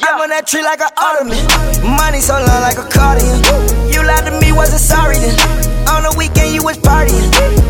I'm 0.03 0.19
on 0.19 0.29
that 0.35 0.47
tree 0.47 0.63
like 0.63 0.83
an 0.83 0.91
ottoman. 0.99 1.39
Money 1.79 2.19
so 2.19 2.35
long 2.35 2.61
like 2.67 2.75
a 2.75 2.87
cardigan. 2.91 3.39
You 3.87 4.03
lied 4.03 4.27
to 4.27 4.35
me, 4.35 4.51
wasn't 4.51 4.83
sorry 4.83 5.15
then. 5.15 5.35
On 5.87 6.03
the 6.03 6.11
weekend, 6.19 6.51
you 6.51 6.63
was 6.63 6.75
partying. 6.77 7.23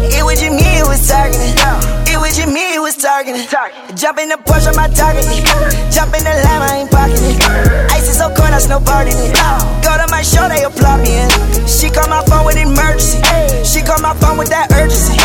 It 0.10 0.26
was 0.26 0.42
you, 0.42 0.50
me, 0.50 0.82
it 0.82 0.88
was 0.90 1.06
targeting. 1.06 2.01
It 2.22 2.30
was 2.30 2.38
you, 2.38 2.46
me, 2.54 2.78
was 2.78 2.94
targeting. 3.02 3.50
Jump 3.98 4.22
in 4.22 4.30
the 4.30 4.38
Porsche, 4.38 4.70
my 4.78 4.86
target. 4.94 5.26
Jump 5.90 6.14
in 6.14 6.22
the 6.22 6.30
lamb, 6.46 6.62
I 6.62 6.86
ain't 6.86 6.92
parking 6.94 7.18
it. 7.18 7.42
Ice 7.90 8.14
is 8.14 8.22
so 8.22 8.30
cold, 8.38 8.54
I 8.54 8.62
snowboarding 8.62 9.18
it. 9.18 9.34
Go 9.82 9.90
to 9.98 10.06
my 10.14 10.22
show, 10.22 10.46
they 10.46 10.62
applaud 10.62 11.02
me 11.02 11.18
in. 11.18 11.30
She 11.66 11.90
call 11.90 12.06
my 12.14 12.22
phone 12.30 12.46
with 12.46 12.62
emergency. 12.62 13.18
She 13.66 13.82
call 13.82 13.98
my 14.06 14.14
phone 14.22 14.38
with 14.38 14.54
that 14.54 14.70
urgency. 14.70 15.18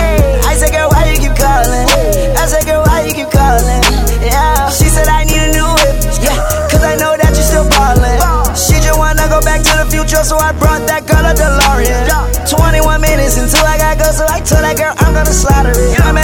I 0.49 0.57
said, 0.57 0.73
girl, 0.73 0.89
why 0.89 1.05
you 1.13 1.21
keep 1.21 1.37
calling? 1.37 1.85
I 2.33 2.49
said, 2.49 2.65
girl, 2.65 2.81
why 2.89 3.05
you 3.05 3.13
keep 3.13 3.29
calling? 3.29 3.85
Yeah. 4.25 4.73
She 4.73 4.89
said, 4.89 5.05
I 5.05 5.29
need 5.29 5.37
a 5.37 5.53
new 5.53 5.69
whip. 5.69 6.01
Yeah, 6.25 6.41
cause 6.73 6.81
I 6.81 6.97
know 6.97 7.13
that 7.13 7.37
you 7.37 7.45
still 7.45 7.69
ballin'. 7.77 8.25
She 8.57 8.81
just 8.81 8.97
wanna 8.97 9.29
go 9.29 9.45
back 9.45 9.61
to 9.69 9.85
the 9.85 9.87
future, 9.93 10.25
so 10.25 10.41
I 10.41 10.57
brought 10.57 10.89
that 10.89 11.05
girl 11.05 11.29
a 11.29 11.37
DeLorean. 11.37 12.09
21 12.49 13.05
minutes 13.05 13.37
until 13.37 13.69
I 13.69 13.77
gotta 13.77 14.01
go, 14.01 14.09
so 14.17 14.25
I 14.33 14.41
told 14.41 14.65
that 14.65 14.81
girl 14.81 14.97
I'm 14.97 15.13
gonna 15.13 15.29
slaughter 15.29 15.77
it. 15.77 16.01
I 16.01 16.17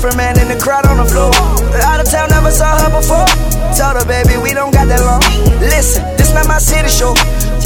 Her 0.00 0.16
man 0.16 0.40
in 0.40 0.48
the 0.48 0.56
crowd 0.56 0.88
on 0.88 0.96
the 0.96 1.04
floor. 1.04 1.28
Out 1.84 2.00
of 2.00 2.08
town, 2.08 2.32
never 2.32 2.48
saw 2.48 2.72
her 2.72 2.88
before. 2.88 3.28
Told 3.76 4.00
her, 4.00 4.06
baby, 4.08 4.40
we 4.40 4.56
don't 4.56 4.72
got 4.72 4.88
that 4.88 5.04
long. 5.04 5.20
Listen, 5.60 6.00
this 6.16 6.32
not 6.32 6.48
my 6.48 6.56
city 6.56 6.88
show, 6.88 7.12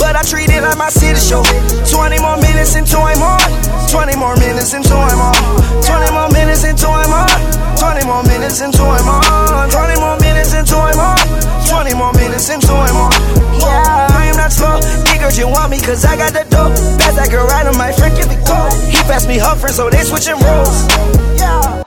but 0.03 0.19
I 0.19 0.23
treat 0.27 0.51
it 0.51 0.59
like 0.59 0.75
my 0.75 0.91
city 0.91 1.15
show. 1.23 1.47
20 1.87 2.19
more 2.19 2.35
minutes 2.43 2.75
into 2.75 2.99
I'm 2.99 3.23
on. 3.23 3.39
20 3.87 4.19
more 4.19 4.35
minutes 4.43 4.75
into 4.75 4.99
I'm 4.99 5.23
on. 5.23 5.39
20 5.87 6.11
more 6.11 6.27
minutes 6.35 6.67
into 6.67 6.91
I'm 6.91 7.15
on. 7.15 7.31
20 7.79 8.03
more 8.03 8.27
minutes 8.27 8.59
into 8.59 8.83
I'm 8.83 9.07
on. 9.07 9.71
20 9.71 10.03
more 10.03 10.19
minutes 10.19 10.51
into 10.59 10.75
I'm 10.75 10.99
on. 10.99 11.15
20 11.71 11.95
more 11.95 12.13
minutes 12.19 12.51
into 12.51 12.75
I'm 12.75 12.99
on. 12.99 13.15
Yeah, 13.63 14.11
I 14.11 14.27
am 14.27 14.35
not 14.35 14.51
slow. 14.51 14.83
Niggas, 15.07 15.39
you 15.39 15.47
want 15.47 15.71
me 15.71 15.79
cause 15.79 16.03
I 16.03 16.19
got 16.19 16.35
the 16.35 16.43
dough. 16.51 16.75
Pass 16.99 17.15
that 17.15 17.31
girl 17.31 17.47
right 17.47 17.63
on 17.63 17.79
my 17.79 17.95
friend, 17.95 18.11
give 18.19 18.27
it 18.27 18.43
cold. 18.43 18.75
He 18.91 18.99
passed 19.07 19.31
me 19.31 19.39
her 19.39 19.55
friend, 19.55 19.71
so 19.71 19.87
they 19.87 20.03
switching 20.03 20.35
roles. 20.43 20.91
Yeah. 21.39 21.85